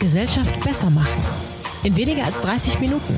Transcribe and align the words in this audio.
Gesellschaft 0.00 0.60
besser 0.64 0.90
machen. 0.90 1.24
In 1.84 1.96
weniger 1.96 2.24
als 2.24 2.40
30 2.40 2.80
Minuten. 2.80 3.14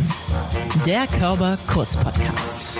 Der 0.87 1.07
Körper 1.07 1.59
Kurz 1.67 1.97
Podcast 1.97 2.79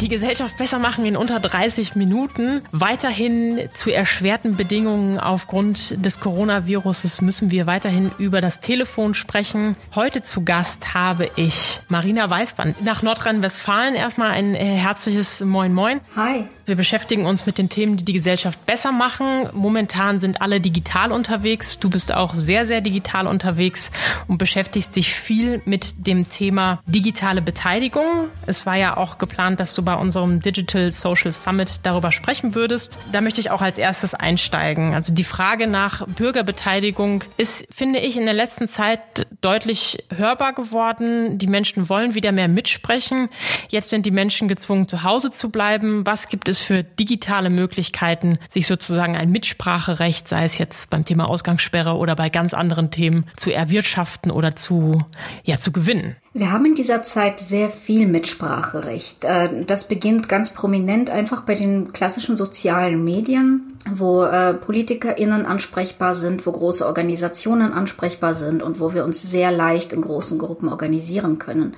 die 0.00 0.08
Gesellschaft 0.08 0.56
besser 0.56 0.78
machen 0.78 1.04
in 1.04 1.16
unter 1.16 1.40
30 1.40 1.96
Minuten. 1.96 2.62
Weiterhin 2.70 3.68
zu 3.74 3.90
erschwerten 3.90 4.56
Bedingungen 4.56 5.18
aufgrund 5.18 6.04
des 6.04 6.20
Coronaviruses 6.20 7.20
müssen 7.20 7.50
wir 7.50 7.66
weiterhin 7.66 8.10
über 8.18 8.40
das 8.40 8.60
Telefon 8.60 9.14
sprechen. 9.14 9.76
Heute 9.94 10.22
zu 10.22 10.44
Gast 10.44 10.94
habe 10.94 11.28
ich 11.36 11.80
Marina 11.88 12.30
Weißband 12.30 12.84
nach 12.84 13.02
Nordrhein-Westfalen. 13.02 13.94
Erstmal 13.94 14.30
ein 14.30 14.54
äh, 14.54 14.76
herzliches 14.76 15.40
Moin 15.40 15.74
Moin. 15.74 16.00
Hi. 16.16 16.44
Wir 16.68 16.76
beschäftigen 16.76 17.24
uns 17.24 17.46
mit 17.46 17.56
den 17.56 17.70
Themen, 17.70 17.96
die 17.96 18.04
die 18.04 18.12
Gesellschaft 18.12 18.66
besser 18.66 18.92
machen. 18.92 19.48
Momentan 19.54 20.20
sind 20.20 20.42
alle 20.42 20.60
digital 20.60 21.12
unterwegs. 21.12 21.78
Du 21.78 21.88
bist 21.88 22.12
auch 22.12 22.34
sehr, 22.34 22.66
sehr 22.66 22.82
digital 22.82 23.26
unterwegs 23.26 23.90
und 24.26 24.36
beschäftigst 24.36 24.94
dich 24.94 25.14
viel 25.14 25.62
mit 25.64 26.06
dem 26.06 26.28
Thema 26.28 26.80
digitale 26.84 27.40
Beteiligung. 27.40 28.04
Es 28.46 28.66
war 28.66 28.76
ja 28.76 28.98
auch 28.98 29.16
geplant, 29.16 29.60
dass 29.60 29.74
du 29.74 29.82
bei 29.82 29.94
unserem 29.94 30.40
Digital 30.40 30.92
Social 30.92 31.32
Summit 31.32 31.80
darüber 31.84 32.12
sprechen 32.12 32.54
würdest. 32.54 32.98
Da 33.12 33.22
möchte 33.22 33.40
ich 33.40 33.50
auch 33.50 33.62
als 33.62 33.78
erstes 33.78 34.12
einsteigen. 34.12 34.94
Also 34.94 35.14
die 35.14 35.24
Frage 35.24 35.68
nach 35.68 36.06
Bürgerbeteiligung 36.06 37.24
ist, 37.38 37.66
finde 37.74 38.00
ich, 38.00 38.18
in 38.18 38.26
der 38.26 38.34
letzten 38.34 38.68
Zeit 38.68 39.26
deutlich 39.40 40.04
hörbar 40.14 40.52
geworden. 40.52 41.38
Die 41.38 41.46
Menschen 41.46 41.88
wollen 41.88 42.14
wieder 42.14 42.32
mehr 42.32 42.48
mitsprechen. 42.48 43.30
Jetzt 43.68 43.88
sind 43.88 44.04
die 44.04 44.10
Menschen 44.10 44.48
gezwungen, 44.48 44.86
zu 44.86 45.02
Hause 45.02 45.32
zu 45.32 45.48
bleiben. 45.48 46.04
Was 46.04 46.28
gibt 46.28 46.46
es 46.48 46.57
für 46.60 46.82
digitale 46.82 47.50
Möglichkeiten, 47.50 48.38
sich 48.50 48.66
sozusagen 48.66 49.16
ein 49.16 49.30
Mitspracherecht, 49.30 50.28
sei 50.28 50.44
es 50.44 50.58
jetzt 50.58 50.90
beim 50.90 51.04
Thema 51.04 51.28
Ausgangssperre 51.28 51.96
oder 51.96 52.16
bei 52.16 52.28
ganz 52.28 52.54
anderen 52.54 52.90
Themen, 52.90 53.26
zu 53.36 53.52
erwirtschaften 53.52 54.30
oder 54.30 54.56
zu, 54.56 55.02
ja, 55.44 55.58
zu 55.58 55.72
gewinnen? 55.72 56.16
Wir 56.34 56.52
haben 56.52 56.66
in 56.66 56.74
dieser 56.74 57.02
Zeit 57.02 57.40
sehr 57.40 57.68
viel 57.68 58.06
Mitspracherecht. 58.06 59.24
Äh, 59.24 59.64
das 59.66 59.88
beginnt 59.88 60.28
ganz 60.28 60.50
prominent 60.50 61.10
einfach 61.10 61.42
bei 61.42 61.54
den 61.54 61.92
klassischen 61.92 62.36
sozialen 62.36 63.02
Medien, 63.02 63.76
wo 63.90 64.24
äh, 64.24 64.54
PolitikerInnen 64.54 65.46
ansprechbar 65.46 66.14
sind, 66.14 66.46
wo 66.46 66.52
große 66.52 66.86
Organisationen 66.86 67.72
ansprechbar 67.72 68.34
sind 68.34 68.62
und 68.62 68.78
wo 68.78 68.94
wir 68.94 69.04
uns 69.04 69.22
sehr 69.22 69.50
leicht 69.50 69.92
in 69.92 70.02
großen 70.02 70.38
Gruppen 70.38 70.68
organisieren 70.68 71.38
können. 71.38 71.74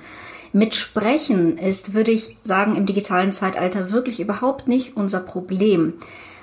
Mitsprechen 0.53 1.57
ist, 1.57 1.93
würde 1.93 2.11
ich 2.11 2.37
sagen, 2.41 2.75
im 2.75 2.85
digitalen 2.85 3.31
Zeitalter 3.31 3.91
wirklich 3.91 4.19
überhaupt 4.19 4.67
nicht 4.67 4.97
unser 4.97 5.19
Problem. 5.19 5.93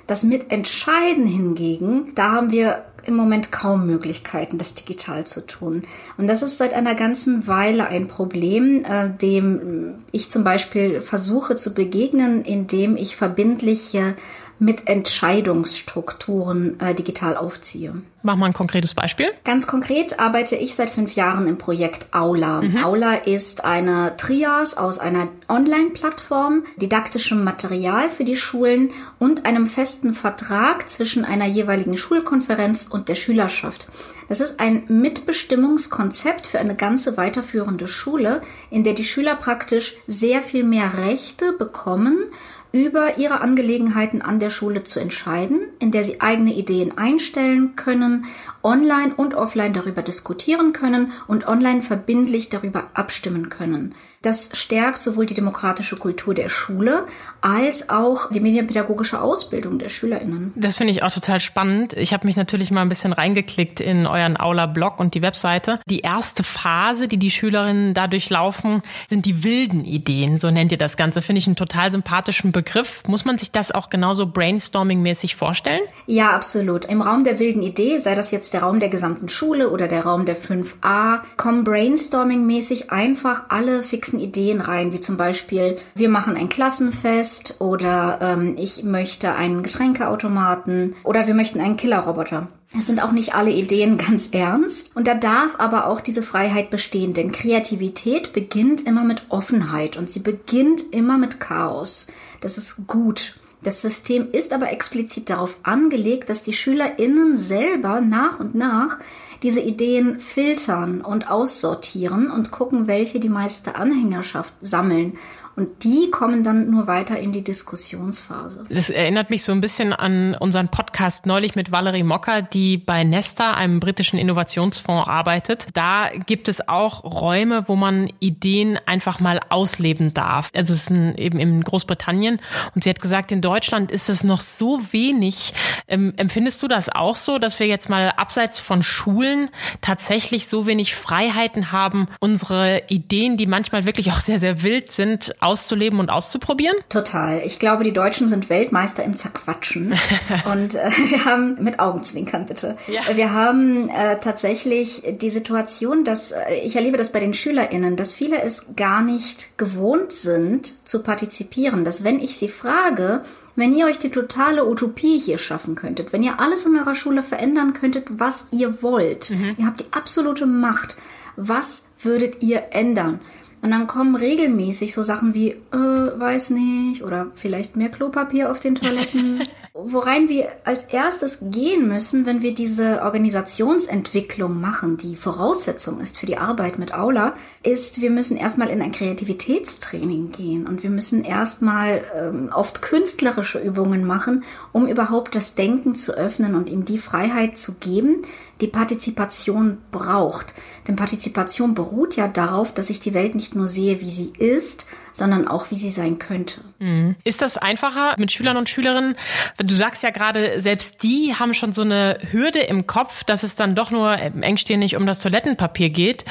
Das 0.06 0.22
Mitentscheiden 0.22 1.26
hingegen, 1.26 2.12
da 2.14 2.32
haben 2.32 2.50
wir 2.50 2.84
im 3.04 3.14
Moment 3.14 3.52
kaum 3.52 3.86
Möglichkeiten, 3.86 4.58
das 4.58 4.74
digital 4.74 5.26
zu 5.26 5.46
tun. 5.46 5.82
Und 6.16 6.26
das 6.26 6.42
ist 6.42 6.58
seit 6.58 6.74
einer 6.74 6.94
ganzen 6.94 7.46
Weile 7.46 7.88
ein 7.88 8.06
Problem, 8.06 8.84
äh, 8.84 9.08
dem 9.10 9.94
ich 10.12 10.30
zum 10.30 10.44
Beispiel 10.44 11.00
versuche 11.00 11.56
zu 11.56 11.74
begegnen, 11.74 12.42
indem 12.42 12.96
ich 12.96 13.16
verbindliche 13.16 14.14
mit 14.58 14.88
Entscheidungsstrukturen 14.88 16.78
äh, 16.80 16.94
digital 16.94 17.36
aufziehe. 17.36 18.02
Mach 18.22 18.34
mal 18.34 18.46
ein 18.46 18.52
konkretes 18.52 18.94
Beispiel. 18.94 19.28
Ganz 19.44 19.68
konkret 19.68 20.18
arbeite 20.18 20.56
ich 20.56 20.74
seit 20.74 20.90
fünf 20.90 21.14
Jahren 21.14 21.46
im 21.46 21.56
Projekt 21.56 22.12
Aula. 22.12 22.62
Mhm. 22.62 22.84
Aula 22.84 23.14
ist 23.14 23.64
eine 23.64 24.16
Trias 24.16 24.76
aus 24.76 24.98
einer 24.98 25.28
Online-Plattform, 25.48 26.64
didaktischem 26.76 27.44
Material 27.44 28.10
für 28.10 28.24
die 28.24 28.36
Schulen 28.36 28.90
und 29.20 29.46
einem 29.46 29.68
festen 29.68 30.14
Vertrag 30.14 30.88
zwischen 30.88 31.24
einer 31.24 31.46
jeweiligen 31.46 31.96
Schulkonferenz 31.96 32.88
und 32.90 33.08
der 33.08 33.14
Schülerschaft. 33.14 33.88
Das 34.28 34.40
ist 34.40 34.60
ein 34.60 34.82
Mitbestimmungskonzept 34.88 36.48
für 36.48 36.58
eine 36.58 36.74
ganze 36.74 37.16
weiterführende 37.16 37.86
Schule, 37.86 38.42
in 38.68 38.84
der 38.84 38.92
die 38.92 39.04
Schüler 39.04 39.36
praktisch 39.36 39.96
sehr 40.06 40.42
viel 40.42 40.64
mehr 40.64 40.98
Rechte 40.98 41.52
bekommen 41.52 42.24
über 42.72 43.18
ihre 43.18 43.40
Angelegenheiten 43.40 44.22
an 44.22 44.38
der 44.38 44.50
Schule 44.50 44.84
zu 44.84 45.00
entscheiden, 45.00 45.60
in 45.78 45.90
der 45.90 46.04
sie 46.04 46.20
eigene 46.20 46.52
Ideen 46.54 46.98
einstellen 46.98 47.76
können, 47.76 48.26
online 48.62 49.14
und 49.14 49.34
offline 49.34 49.72
darüber 49.72 50.02
diskutieren 50.02 50.72
können 50.72 51.12
und 51.26 51.48
online 51.48 51.82
verbindlich 51.82 52.48
darüber 52.50 52.90
abstimmen 52.94 53.48
können. 53.48 53.94
Das 54.22 54.50
stärkt 54.54 55.02
sowohl 55.02 55.26
die 55.26 55.34
demokratische 55.34 55.96
Kultur 55.96 56.34
der 56.34 56.48
Schule 56.48 57.06
als 57.40 57.88
auch 57.88 58.30
die 58.30 58.40
medienpädagogische 58.40 59.20
Ausbildung 59.20 59.78
der 59.78 59.90
SchülerInnen. 59.90 60.52
Das 60.56 60.76
finde 60.76 60.92
ich 60.92 61.04
auch 61.04 61.12
total 61.12 61.38
spannend. 61.38 61.92
Ich 61.92 62.12
habe 62.12 62.26
mich 62.26 62.36
natürlich 62.36 62.72
mal 62.72 62.82
ein 62.82 62.88
bisschen 62.88 63.12
reingeklickt 63.12 63.78
in 63.78 64.08
euren 64.08 64.38
Aula-Blog 64.38 64.98
und 64.98 65.14
die 65.14 65.22
Webseite. 65.22 65.78
Die 65.88 66.00
erste 66.00 66.42
Phase, 66.42 67.06
die 67.06 67.16
die 67.16 67.30
Schülerinnen 67.30 67.94
da 67.94 68.08
durchlaufen, 68.08 68.82
sind 69.08 69.24
die 69.24 69.44
wilden 69.44 69.84
Ideen. 69.84 70.40
So 70.40 70.50
nennt 70.50 70.72
ihr 70.72 70.78
das 70.78 70.96
Ganze. 70.96 71.22
Finde 71.22 71.38
ich 71.38 71.46
einen 71.46 71.54
total 71.54 71.92
sympathischen 71.92 72.50
Begriff. 72.50 73.02
Muss 73.06 73.24
man 73.24 73.38
sich 73.38 73.52
das 73.52 73.70
auch 73.70 73.88
genauso 73.88 74.24
brainstorming-mäßig 74.24 75.36
vorstellen? 75.36 75.82
Ja, 76.06 76.30
absolut. 76.30 76.86
Im 76.86 77.02
Raum 77.02 77.22
der 77.22 77.38
wilden 77.38 77.62
Idee, 77.62 77.98
sei 77.98 78.16
das 78.16 78.32
jetzt 78.32 78.52
der 78.52 78.62
Raum 78.62 78.80
der 78.80 78.88
gesamten 78.88 79.28
Schule 79.28 79.70
oder 79.70 79.86
der 79.86 80.02
Raum 80.02 80.24
der 80.24 80.36
5a, 80.36 81.20
kommen 81.36 81.64
brainstorming-mäßig 81.64 82.90
einfach 82.90 83.44
alle 83.48 83.84
fixen 83.84 84.07
fixen 84.08 84.20
Ideen 84.20 84.62
rein, 84.62 84.92
wie 84.94 85.02
zum 85.02 85.18
Beispiel, 85.18 85.76
wir 85.94 86.08
machen 86.08 86.34
ein 86.34 86.48
Klassenfest 86.48 87.56
oder 87.60 88.18
ähm, 88.22 88.54
ich 88.56 88.82
möchte 88.82 89.34
einen 89.34 89.62
Getränkeautomaten 89.62 90.94
oder 91.04 91.26
wir 91.26 91.34
möchten 91.34 91.60
einen 91.60 91.76
Killerroboter. 91.76 92.48
Es 92.76 92.86
sind 92.86 93.02
auch 93.02 93.12
nicht 93.12 93.34
alle 93.34 93.50
Ideen 93.50 93.98
ganz 94.08 94.28
ernst 94.32 94.96
und 94.96 95.06
da 95.06 95.14
darf 95.14 95.56
aber 95.58 95.88
auch 95.88 96.00
diese 96.00 96.22
Freiheit 96.22 96.70
bestehen, 96.70 97.12
denn 97.12 97.32
Kreativität 97.32 98.32
beginnt 98.32 98.86
immer 98.86 99.04
mit 99.04 99.24
Offenheit 99.28 99.98
und 99.98 100.08
sie 100.08 100.20
beginnt 100.20 100.82
immer 100.92 101.18
mit 101.18 101.38
Chaos. 101.38 102.06
Das 102.40 102.56
ist 102.56 102.86
gut. 102.86 103.34
Das 103.62 103.82
System 103.82 104.28
ist 104.32 104.54
aber 104.54 104.70
explizit 104.70 105.28
darauf 105.28 105.58
angelegt, 105.64 106.30
dass 106.30 106.44
die 106.44 106.54
SchülerInnen 106.54 107.36
selber 107.36 108.00
nach 108.00 108.40
und 108.40 108.54
nach 108.54 108.98
diese 109.42 109.60
Ideen 109.60 110.20
filtern 110.20 111.00
und 111.00 111.30
aussortieren 111.30 112.30
und 112.30 112.50
gucken, 112.50 112.86
welche 112.86 113.20
die 113.20 113.28
meiste 113.28 113.76
Anhängerschaft 113.76 114.52
sammeln. 114.60 115.18
Und 115.58 115.82
die 115.82 116.08
kommen 116.12 116.44
dann 116.44 116.70
nur 116.70 116.86
weiter 116.86 117.18
in 117.18 117.32
die 117.32 117.42
Diskussionsphase. 117.42 118.64
Das 118.70 118.90
erinnert 118.90 119.28
mich 119.28 119.42
so 119.42 119.50
ein 119.50 119.60
bisschen 119.60 119.92
an 119.92 120.36
unseren 120.36 120.68
Podcast 120.68 121.26
neulich 121.26 121.56
mit 121.56 121.72
Valerie 121.72 122.04
Mocker, 122.04 122.42
die 122.42 122.78
bei 122.78 123.02
Nesta, 123.02 123.54
einem 123.54 123.80
britischen 123.80 124.20
Innovationsfonds, 124.20 125.08
arbeitet. 125.08 125.66
Da 125.74 126.10
gibt 126.26 126.46
es 126.46 126.68
auch 126.68 127.02
Räume, 127.02 127.64
wo 127.66 127.74
man 127.74 128.08
Ideen 128.20 128.78
einfach 128.86 129.18
mal 129.18 129.40
ausleben 129.48 130.14
darf. 130.14 130.52
Also 130.54 130.74
es 130.74 130.82
ist 130.82 130.90
eben 130.92 131.40
in 131.40 131.60
Großbritannien. 131.64 132.38
Und 132.76 132.84
sie 132.84 132.90
hat 132.90 133.00
gesagt, 133.00 133.32
in 133.32 133.40
Deutschland 133.40 133.90
ist 133.90 134.08
es 134.08 134.22
noch 134.22 134.42
so 134.42 134.80
wenig. 134.92 135.54
Ähm, 135.88 136.14
empfindest 136.18 136.62
du 136.62 136.68
das 136.68 136.88
auch 136.88 137.16
so, 137.16 137.40
dass 137.40 137.58
wir 137.58 137.66
jetzt 137.66 137.88
mal 137.88 138.10
abseits 138.10 138.60
von 138.60 138.84
Schulen 138.84 139.50
tatsächlich 139.80 140.46
so 140.46 140.68
wenig 140.68 140.94
Freiheiten 140.94 141.72
haben, 141.72 142.06
unsere 142.20 142.82
Ideen, 142.86 143.36
die 143.36 143.46
manchmal 143.46 143.86
wirklich 143.86 144.12
auch 144.12 144.20
sehr, 144.20 144.38
sehr 144.38 144.62
wild 144.62 144.92
sind, 144.92 145.34
auszuleben 145.48 145.98
und 145.98 146.10
auszuprobieren? 146.10 146.76
Total. 146.90 147.40
Ich 147.44 147.58
glaube, 147.58 147.82
die 147.82 147.92
Deutschen 147.92 148.28
sind 148.28 148.50
Weltmeister 148.50 149.02
im 149.02 149.16
Zerquatschen. 149.16 149.94
und 150.52 150.74
äh, 150.74 150.90
wir 151.10 151.24
haben, 151.24 151.56
mit 151.62 151.80
Augenzwinkern 151.80 152.44
bitte, 152.46 152.76
ja. 152.86 153.00
wir 153.16 153.32
haben 153.32 153.88
äh, 153.88 154.20
tatsächlich 154.20 155.02
die 155.20 155.30
Situation, 155.30 156.04
dass, 156.04 156.32
äh, 156.32 156.56
ich 156.64 156.76
erlebe 156.76 156.98
das 156.98 157.12
bei 157.12 157.20
den 157.20 157.32
SchülerInnen, 157.32 157.96
dass 157.96 158.12
viele 158.12 158.42
es 158.42 158.76
gar 158.76 159.02
nicht 159.02 159.56
gewohnt 159.56 160.12
sind 160.12 160.74
zu 160.86 161.02
partizipieren. 161.02 161.84
Dass 161.84 162.04
wenn 162.04 162.20
ich 162.20 162.36
sie 162.36 162.48
frage, 162.48 163.22
wenn 163.56 163.74
ihr 163.74 163.86
euch 163.86 163.98
die 163.98 164.10
totale 164.10 164.66
Utopie 164.66 165.18
hier 165.18 165.38
schaffen 165.38 165.74
könntet, 165.74 166.12
wenn 166.12 166.22
ihr 166.22 166.38
alles 166.38 166.66
in 166.66 166.76
eurer 166.76 166.94
Schule 166.94 167.22
verändern 167.22 167.72
könntet, 167.72 168.06
was 168.10 168.46
ihr 168.52 168.82
wollt, 168.82 169.30
mhm. 169.30 169.56
ihr 169.58 169.66
habt 169.66 169.80
die 169.80 169.92
absolute 169.92 170.46
Macht, 170.46 170.96
was 171.36 171.96
würdet 172.02 172.42
ihr 172.42 172.66
ändern? 172.70 173.20
Und 173.60 173.72
dann 173.72 173.88
kommen 173.88 174.14
regelmäßig 174.14 174.94
so 174.94 175.02
Sachen 175.02 175.34
wie, 175.34 175.50
äh, 175.50 175.56
weiß 175.72 176.50
nicht, 176.50 177.02
oder 177.02 177.28
vielleicht 177.34 177.76
mehr 177.76 177.88
Klopapier 177.88 178.50
auf 178.50 178.60
den 178.60 178.76
Toiletten. 178.76 179.42
Worein 179.74 180.28
wir 180.28 180.48
als 180.64 180.84
erstes 180.84 181.38
gehen 181.50 181.88
müssen, 181.88 182.26
wenn 182.26 182.42
wir 182.42 182.54
diese 182.54 183.02
Organisationsentwicklung 183.02 184.60
machen, 184.60 184.96
die 184.96 185.16
Voraussetzung 185.16 186.00
ist 186.00 186.18
für 186.18 186.26
die 186.26 186.36
Arbeit 186.36 186.78
mit 186.78 186.94
Aula, 186.94 187.34
ist, 187.62 188.00
wir 188.00 188.10
müssen 188.10 188.36
erstmal 188.36 188.70
in 188.70 188.82
ein 188.82 188.92
Kreativitätstraining 188.92 190.30
gehen 190.30 190.66
und 190.66 190.82
wir 190.82 190.90
müssen 190.90 191.24
erstmal 191.24 192.02
ähm, 192.16 192.50
oft 192.52 192.82
künstlerische 192.82 193.58
Übungen 193.58 194.04
machen, 194.04 194.44
um 194.72 194.86
überhaupt 194.86 195.34
das 195.34 195.54
Denken 195.54 195.94
zu 195.94 196.16
öffnen 196.16 196.54
und 196.54 196.70
ihm 196.70 196.84
die 196.84 196.98
Freiheit 196.98 197.58
zu 197.58 197.74
geben, 197.74 198.22
die 198.60 198.66
Partizipation 198.66 199.78
braucht. 199.90 200.54
Denn 200.86 200.96
Partizipation 200.96 201.74
beruht 201.74 202.16
ja 202.16 202.28
darauf, 202.28 202.72
dass 202.72 202.90
ich 202.90 203.00
die 203.00 203.14
Welt 203.14 203.34
nicht 203.34 203.54
nur 203.54 203.66
sehe, 203.66 204.00
wie 204.00 204.10
sie 204.10 204.32
ist, 204.38 204.86
sondern 205.12 205.48
auch, 205.48 205.70
wie 205.70 205.76
sie 205.76 205.90
sein 205.90 206.18
könnte. 206.18 206.60
Mhm. 206.78 207.16
Ist 207.24 207.42
das 207.42 207.56
einfacher 207.56 208.14
mit 208.18 208.32
Schülern 208.32 208.56
und 208.56 208.68
Schülerinnen? 208.68 209.16
Du 209.58 209.74
sagst 209.74 210.02
ja 210.02 210.10
gerade, 210.10 210.60
selbst 210.60 211.02
die 211.02 211.34
haben 211.38 211.54
schon 211.54 211.72
so 211.72 211.82
eine 211.82 212.18
Hürde 212.30 212.60
im 212.60 212.86
Kopf, 212.86 213.24
dass 213.24 213.42
es 213.42 213.54
dann 213.54 213.74
doch 213.74 213.90
nur 213.90 214.16
engständig 214.40 214.96
um 214.96 215.06
das 215.06 215.18
Toilettenpapier 215.20 215.90
geht. 215.90 216.24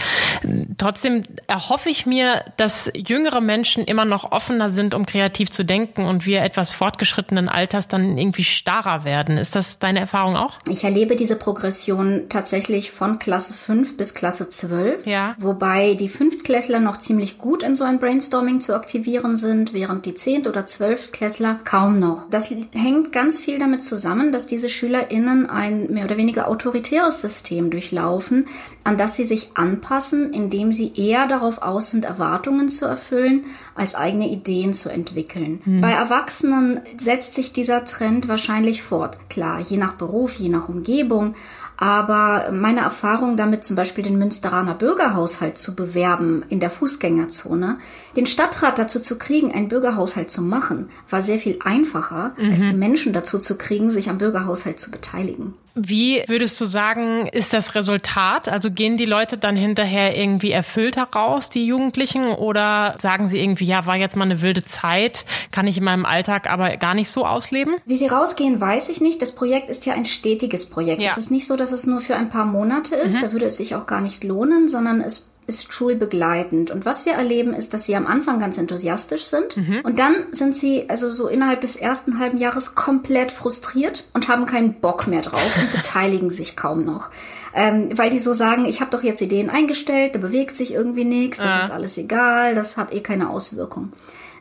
Trotzdem 0.78 1.24
erhoffe 1.48 1.90
ich 1.90 2.06
mir, 2.06 2.46
dass 2.58 2.92
jüngere 2.96 3.42
Menschen 3.42 3.84
immer 3.84 4.06
noch 4.06 4.32
offener 4.32 4.70
sind, 4.70 4.96
um 4.96 5.06
kreativ 5.06 5.52
zu 5.52 5.64
denken 5.64 6.06
und 6.06 6.26
wir 6.26 6.42
etwas 6.42 6.72
fortgeschrittenen 6.72 7.50
Alters 7.50 7.88
dann 7.88 8.18
irgendwie 8.18 8.44
starrer 8.44 9.04
werden. 9.04 9.38
Ist 9.38 9.56
das 9.56 9.80
deine 9.80 10.00
Erfahrung 10.00 10.38
auch? 10.38 10.60
Ich 10.70 10.84
erlebe 10.84 11.16
diese 11.16 11.36
Progression 11.36 12.30
tatsächlich 12.30 12.92
von 12.92 13.20
Klasse 13.20 13.54
5 13.54 13.98
bis 13.98 14.14
Klasse 14.14 14.50
12. 14.50 15.06
Ja. 15.06 15.36
Wobei 15.38 15.96
die 15.96 16.10
Fünftklässler 16.10 16.80
noch 16.80 16.98
ziemlich 16.98 17.38
gut 17.38 17.64
in 17.64 17.76
so 17.76 17.84
ein 17.84 18.00
Brainstorming 18.00 18.62
zu 18.68 18.76
aktivieren 18.76 19.38
sind, 19.38 19.74
während 19.74 20.06
die 20.06 20.14
Zehnt- 20.14 20.46
oder 20.46 20.66
Zwölftklässler 20.66 21.62
kaum 21.64 22.00
noch. 22.00 22.24
Das 22.30 22.54
hängt 22.74 23.14
ganz 23.14 23.40
viel 23.40 23.60
damit 23.60 23.82
zusammen, 23.82 24.34
dass 24.34 24.46
diese 24.46 24.68
SchülerInnen 24.68 25.50
ein 25.50 25.92
mehr 25.94 26.04
oder 26.04 26.18
weniger 26.18 26.50
autoritäres 26.50 27.22
System 27.22 27.70
durchlaufen, 27.70 28.48
an 28.84 28.98
das 28.98 29.16
sie 29.16 29.24
sich 29.24 29.52
anpassen, 29.56 30.34
indem 30.34 30.74
sie 30.74 30.92
eher 30.98 31.28
darauf 31.28 31.62
aus 31.62 31.92
sind, 31.92 32.04
Erwartungen 32.04 32.68
zu 32.68 32.86
erfüllen, 32.86 33.46
als 33.74 33.96
eigene 33.96 34.28
Ideen 34.28 34.74
zu 34.74 34.90
entwickeln. 34.90 35.62
Hm. 35.64 35.80
Bei 35.80 35.92
Erwachsenen 35.92 36.82
setzt 36.98 37.36
sich 37.36 37.54
dieser 37.54 37.86
Trend 37.86 38.28
wahrscheinlich 38.28 38.84
fort. 38.84 39.18
Klar, 39.30 39.62
je 39.62 39.78
nach 39.78 39.94
Beruf, 39.94 40.34
je 40.34 40.50
nach 40.50 40.68
Umgebung, 40.68 41.36
aber 41.78 42.52
meine 42.52 42.82
Erfahrung 42.82 43.38
damit, 43.38 43.64
zum 43.64 43.76
Beispiel 43.76 44.04
den 44.04 44.18
Münsteraner 44.18 44.74
Bürgerhaushalt 44.74 45.60
zu 45.60 45.76
bewerben 45.76 46.44
in 46.50 46.60
der 46.60 46.72
Fußgängerzone, 46.72 47.78
den 48.18 48.26
Stadtrat 48.26 48.80
dazu 48.80 49.00
zu 49.00 49.18
kriegen, 49.18 49.54
einen 49.54 49.70
Bürgerhaushalt 49.70 50.32
zu 50.32 50.42
machen, 50.42 50.90
war 51.10 51.22
sehr 51.22 51.38
viel 51.38 51.60
einfacher, 51.64 52.34
mhm. 52.38 52.52
als 52.52 52.66
die 52.66 52.74
Menschen 52.74 53.14
dazu 53.14 53.38
zu 53.38 53.58
kriegen, 53.58 53.92
sich 53.92 54.10
am 54.10 54.18
Bürgerhaushalt 54.18 54.80
zu 54.80 54.92
beteiligen. 54.92 55.54
Wie 55.76 56.24
würdest 56.26 56.60
du 56.60 56.66
sagen, 56.66 57.28
ist 57.28 57.54
das 57.54 57.76
Resultat? 57.76 58.50
Also 58.50 58.72
gehen 58.72 58.98
die 58.98 59.06
Leute 59.06 59.38
dann 59.38 59.56
hinterher 59.56 60.18
irgendwie 60.18 60.50
erfüllt 60.50 60.98
heraus, 60.98 61.52
die 61.52 61.68
Jugendlichen, 61.68 62.26
oder 62.26 62.96
sagen 62.98 63.30
sie 63.30 63.40
irgendwie, 63.40 63.66
ja, 63.66 63.86
war 63.86 63.96
jetzt 63.96 64.16
mal 64.16 64.26
eine 64.26 64.42
wilde 64.42 64.64
Zeit, 64.64 65.26
kann 65.52 65.68
ich 65.68 65.78
in 65.78 65.84
meinem 65.84 66.06
Alltag 66.06 66.50
aber 66.52 66.78
gar 66.78 66.96
nicht 66.96 67.12
so 67.12 67.24
ausleben? 67.24 67.76
Wie 67.86 67.96
sie 67.96 68.08
rausgehen, 68.08 68.60
weiß 68.60 68.90
ich 68.90 69.02
nicht. 69.02 69.22
Das 69.22 69.36
Projekt 69.36 69.70
ist 69.70 69.86
ja 69.86 69.94
ein 69.94 70.06
stetiges 70.06 70.66
Projekt. 70.66 71.02
Ja. 71.02 71.12
Es 71.12 71.18
ist 71.18 71.30
nicht 71.30 71.46
so, 71.46 71.56
dass 71.56 71.72
es 71.72 71.86
nur 71.86 72.02
für 72.02 72.16
ein 72.16 72.30
paar 72.30 72.46
Monate 72.46 72.96
ist. 72.96 73.18
Mhm. 73.18 73.22
Da 73.22 73.32
würde 73.32 73.46
es 73.46 73.58
sich 73.58 73.76
auch 73.76 73.86
gar 73.86 74.02
nicht 74.02 74.24
lohnen, 74.24 74.68
sondern 74.68 75.02
es 75.02 75.28
ist 75.48 75.74
schulbegleitend. 75.74 76.72
Und 76.72 76.86
was 76.86 77.06
wir 77.06 77.14
erleben, 77.14 77.54
ist, 77.54 77.74
dass 77.74 77.86
sie 77.86 77.96
am 77.96 78.06
Anfang 78.06 78.40
ganz 78.40 78.58
enthusiastisch 78.58 79.24
sind. 79.24 79.56
Mhm. 79.56 79.80
Und 79.84 79.98
dann 79.98 80.16
sind 80.32 80.56
sie 80.56 80.90
also 80.90 81.12
so 81.14 81.30
innerhalb 81.30 81.62
des 81.62 81.78
ersten 81.78 82.20
halben 82.20 82.38
Jahres 82.38 82.76
komplett 82.76 83.32
frustriert 83.32 84.04
und 84.14 84.28
haben 84.28 84.46
keinen 84.46 84.74
Bock 84.74 85.08
mehr 85.08 85.22
drauf 85.22 85.58
und 85.58 85.72
beteiligen 85.82 86.30
sich 86.30 86.58
kaum 86.58 86.84
noch. 86.84 87.10
Ähm, 87.54 87.90
weil 87.98 88.10
die 88.10 88.20
so 88.20 88.34
sagen, 88.34 88.66
ich 88.66 88.82
habe 88.82 88.92
doch 88.92 89.04
jetzt 89.04 89.22
Ideen 89.22 89.50
eingestellt, 89.50 90.16
da 90.16 90.20
bewegt 90.20 90.58
sich 90.58 90.74
irgendwie 90.74 91.06
nichts, 91.06 91.38
das 91.38 91.54
ja. 91.54 91.60
ist 91.60 91.72
alles 91.72 91.98
egal, 91.98 92.54
das 92.54 92.78
hat 92.78 92.94
eh 92.94 93.00
keine 93.00 93.30
Auswirkung. 93.30 93.94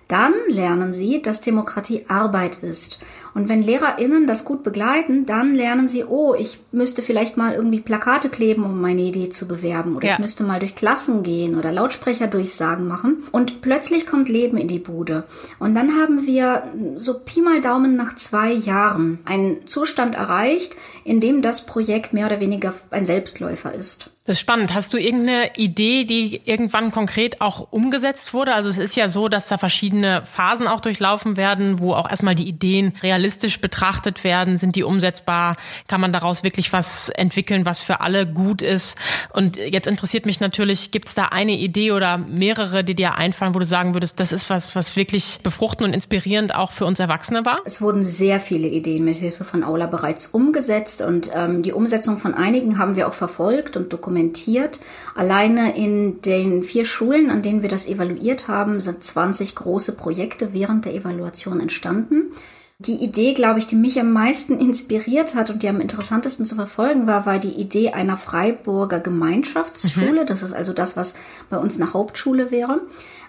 Dann 0.09 0.35
lernen 0.49 0.93
sie, 0.93 1.23
dass 1.23 1.41
Demokratie 1.41 2.05
Arbeit 2.09 2.63
ist 2.63 2.99
und 3.37 3.51
wenn 3.51 3.63
LehrerInnen 3.63 4.27
das 4.27 4.47
gut 4.47 4.63
begleiten, 4.63 5.27
dann 5.27 5.55
lernen 5.55 5.89
sie, 5.89 6.05
oh, 6.05 6.35
ich 6.35 6.59
müsste 6.73 7.03
vielleicht 7.03 7.37
mal 7.37 7.53
irgendwie 7.53 7.83
Plakate 7.83 8.31
kleben, 8.31 8.65
um 8.65 8.81
meine 8.81 9.03
Idee 9.03 9.29
zu 9.29 9.47
bewerben. 9.47 9.95
Oder 9.95 10.07
ja. 10.07 10.13
ich 10.15 10.21
müsste 10.21 10.43
mal 10.43 10.59
durch 10.59 10.75
Klassen 10.75 11.23
gehen 11.23 11.55
oder 11.55 11.71
Lautsprecherdurchsagen 11.71 12.89
machen. 12.89 13.25
Und 13.33 13.61
plötzlich 13.61 14.07
kommt 14.07 14.31
Leben 14.31 14.57
in 14.57 14.69
die 14.69 14.79
Bude. 14.79 15.25
Und 15.59 15.75
dann 15.75 16.01
haben 16.01 16.27
wir 16.27 16.63
so 16.97 17.19
Pi 17.27 17.43
mal 17.43 17.61
Daumen 17.61 17.95
nach 17.95 18.17
zwei 18.17 18.53
Jahren 18.53 19.19
einen 19.27 19.67
Zustand 19.67 20.15
erreicht, 20.15 20.75
in 21.05 21.21
dem 21.21 21.43
das 21.43 21.67
Projekt 21.67 22.15
mehr 22.15 22.29
oder 22.29 22.41
weniger 22.41 22.73
ein 22.91 23.05
Selbstläufer 23.05 23.75
ist. 23.75 24.16
Das 24.27 24.39
ist 24.39 24.41
spannend. 24.41 24.75
Hast 24.75 24.93
du 24.93 24.99
irgendeine 24.99 25.57
Idee, 25.57 26.03
die 26.03 26.41
irgendwann 26.45 26.91
konkret 26.91 27.41
auch 27.41 27.69
umgesetzt 27.71 28.35
wurde? 28.35 28.55
Also 28.55 28.69
es 28.69 28.77
ist 28.77 28.97
ja 28.97 29.09
so, 29.09 29.29
dass 29.29 29.47
da 29.47 29.57
verschiedene 29.57 30.23
Phasen 30.25 30.67
auch 30.67 30.81
durchlaufen 30.81 31.37
werden, 31.37 31.79
wo 31.79 31.95
auch 31.95 32.11
erstmal 32.11 32.35
die 32.35 32.49
Ideen 32.49 32.93
realistisch 33.05 33.61
betrachtet 33.61 34.25
werden. 34.25 34.59
Sind 34.59 34.75
die 34.75 34.83
umsetzbar? 34.83 35.57
Kann 35.87 36.01
man 36.01 36.13
daraus 36.13 36.43
wirklich 36.43 36.73
was 36.73 37.09
entwickeln, 37.09 37.67
was 37.67 37.81
für 37.81 38.01
alle 38.01 38.27
gut 38.27 38.63
ist? 38.63 38.99
Und 39.33 39.59
jetzt 39.59 39.87
interessiert 39.87 40.27
mich 40.27 40.41
natürlich, 40.41 40.91
gibt 40.91 41.07
es 41.07 41.15
da 41.15 41.27
eine 41.27 41.53
Idee 41.53 41.93
oder 41.93 42.19
mehrere, 42.19 42.83
die 42.83 42.97
dir 42.97 43.15
einfallen, 43.15 43.55
wo 43.55 43.61
du 43.61 43.65
sagen 43.65 43.95
würdest, 43.95 44.19
das 44.19 44.33
ist 44.33 44.51
was, 44.51 44.75
was 44.75 44.97
wirklich 44.97 45.39
befruchtend 45.45 45.87
und 45.87 45.95
inspirierend 45.95 46.53
auch 46.53 46.73
für 46.73 46.85
uns 46.85 46.99
Erwachsene 46.99 47.45
war? 47.45 47.61
Es 47.65 47.81
wurden 47.81 48.03
sehr 48.03 48.41
viele 48.41 48.67
Ideen 48.67 49.05
mit 49.05 49.19
Hilfe 49.19 49.45
von 49.45 49.63
Aula 49.63 49.87
bereits 49.87 50.27
umgesetzt 50.27 51.01
und 51.01 51.31
ähm, 51.33 51.63
die 51.63 51.73
Umsetzung 51.73 52.19
von 52.19 52.35
einigen 52.35 52.79
haben 52.79 52.97
wir 52.97 53.07
auch 53.07 53.15
verfolgt 53.15 53.77
und 53.77 53.93
dokumentiert 53.93 54.16
dokumentiert. 54.17 54.81
Alleine 55.15 55.77
in 55.77 56.21
den 56.23 56.63
vier 56.63 56.85
Schulen, 56.85 57.31
an 57.31 57.43
denen 57.43 57.63
wir 57.63 57.69
das 57.69 57.87
evaluiert 57.87 58.49
haben, 58.49 58.81
sind 58.81 59.03
20 59.03 59.55
große 59.55 59.97
Projekte 59.97 60.53
während 60.53 60.85
der 60.85 60.95
Evaluation 60.95 61.61
entstanden. 61.61 62.31
Die 62.79 63.03
Idee, 63.03 63.33
glaube 63.33 63.59
ich, 63.59 63.67
die 63.67 63.77
mich 63.77 63.99
am 64.01 64.13
meisten 64.13 64.59
inspiriert 64.61 65.35
hat 65.35 65.51
und 65.51 65.63
die 65.63 65.69
am 65.69 65.81
interessantesten 65.81 66.45
zu 66.47 66.55
verfolgen 66.55 67.07
war, 67.07 67.27
war 67.27 67.39
die 67.39 67.61
Idee 67.61 67.91
einer 67.91 68.17
Freiburger 68.17 69.01
Gemeinschaftsschule. 69.01 70.23
Mhm. 70.23 70.27
Das 70.27 70.43
ist 70.43 70.53
also 70.53 70.73
das, 70.73 70.97
was 70.97 71.15
bei 71.49 71.59
uns 71.59 71.81
eine 71.81 71.93
Hauptschule 71.93 72.51
wäre. 72.51 72.81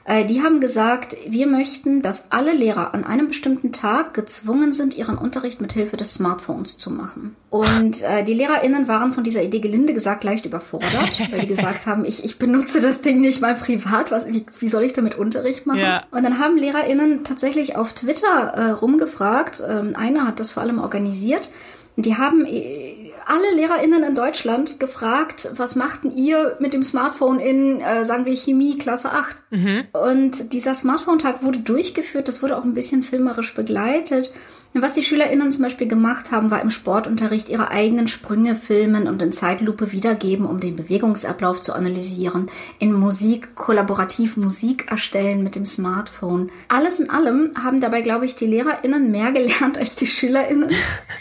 Äh, 0.07 0.23
die 0.23 0.41
haben 0.41 0.61
gesagt, 0.61 1.17
wir 1.27 1.47
möchten, 1.47 2.01
dass 2.01 2.31
alle 2.31 2.53
Lehrer 2.53 2.93
an 2.93 3.03
einem 3.03 3.27
bestimmten 3.27 3.73
Tag 3.73 4.13
gezwungen 4.13 4.71
sind, 4.71 4.97
ihren 4.97 5.17
Unterricht 5.17 5.59
mit 5.59 5.73
Hilfe 5.73 5.97
des 5.97 6.13
Smartphones 6.13 6.77
zu 6.77 6.89
machen. 6.91 7.35
Und 7.49 8.03
äh, 8.03 8.23
die 8.23 8.33
LehrerInnen 8.33 8.87
waren 8.87 9.11
von 9.11 9.25
dieser 9.25 9.43
Idee 9.43 9.59
gelinde 9.59 9.93
gesagt 9.93 10.23
leicht 10.23 10.45
überfordert, 10.45 11.19
weil 11.31 11.41
die 11.41 11.47
gesagt 11.47 11.85
haben, 11.85 12.05
ich, 12.05 12.23
ich 12.23 12.39
benutze 12.39 12.79
das 12.79 13.01
Ding 13.01 13.19
nicht 13.19 13.41
mal 13.41 13.55
privat, 13.55 14.09
was, 14.09 14.27
wie, 14.27 14.45
wie 14.59 14.69
soll 14.69 14.83
ich 14.83 14.93
damit 14.93 15.15
Unterricht 15.15 15.65
machen? 15.65 15.81
Ja. 15.81 16.05
Und 16.11 16.23
dann 16.23 16.39
haben 16.39 16.57
LehrerInnen 16.57 17.25
tatsächlich 17.25 17.75
auf 17.75 17.91
Twitter 17.91 18.53
äh, 18.55 18.69
rumgefragt, 18.71 19.61
ähm, 19.67 19.93
einer 19.97 20.25
hat 20.25 20.39
das 20.39 20.51
vor 20.51 20.63
allem 20.63 20.79
organisiert, 20.79 21.49
die 21.97 22.15
haben 22.15 22.45
äh, 22.45 23.06
alle 23.27 23.55
LehrerInnen 23.55 24.03
in 24.03 24.15
Deutschland 24.15 24.79
gefragt, 24.79 25.49
was 25.55 25.75
machten 25.75 26.09
ihr 26.15 26.57
mit 26.59 26.73
dem 26.73 26.83
Smartphone 26.83 27.39
in, 27.39 27.81
äh, 27.81 28.05
sagen 28.05 28.25
wir, 28.25 28.35
Chemie 28.35 28.77
Klasse 28.77 29.11
8? 29.11 29.35
Mhm. 29.49 29.83
Und 29.91 30.53
dieser 30.53 30.73
Smartphone-Tag 30.73 31.43
wurde 31.43 31.59
durchgeführt, 31.59 32.27
das 32.27 32.41
wurde 32.41 32.57
auch 32.57 32.63
ein 32.63 32.73
bisschen 32.73 33.03
filmerisch 33.03 33.53
begleitet. 33.53 34.31
Was 34.73 34.93
die 34.93 35.01
SchülerInnen 35.01 35.51
zum 35.51 35.63
Beispiel 35.63 35.87
gemacht 35.87 36.31
haben, 36.31 36.51
war 36.51 36.61
im 36.61 36.69
Sportunterricht 36.69 37.49
ihre 37.49 37.71
eigenen 37.71 38.07
Sprünge 38.07 38.55
filmen 38.55 39.07
und 39.07 39.21
in 39.21 39.31
Zeitlupe 39.31 39.91
wiedergeben, 39.91 40.45
um 40.45 40.59
den 40.59 40.75
Bewegungsablauf 40.75 41.61
zu 41.61 41.73
analysieren. 41.73 42.47
In 42.77 42.93
Musik, 42.93 43.55
kollaborativ 43.55 44.37
Musik 44.37 44.89
erstellen 44.91 45.43
mit 45.43 45.55
dem 45.55 45.65
Smartphone. 45.65 46.51
Alles 46.67 46.99
in 46.99 47.09
allem 47.09 47.51
haben 47.61 47.81
dabei, 47.81 48.01
glaube 48.01 48.25
ich, 48.25 48.35
die 48.35 48.45
LehrerInnen 48.45 49.09
mehr 49.09 49.31
gelernt 49.37 49.77
als 49.77 49.95
die 49.95 50.07
SchülerInnen. 50.07 50.69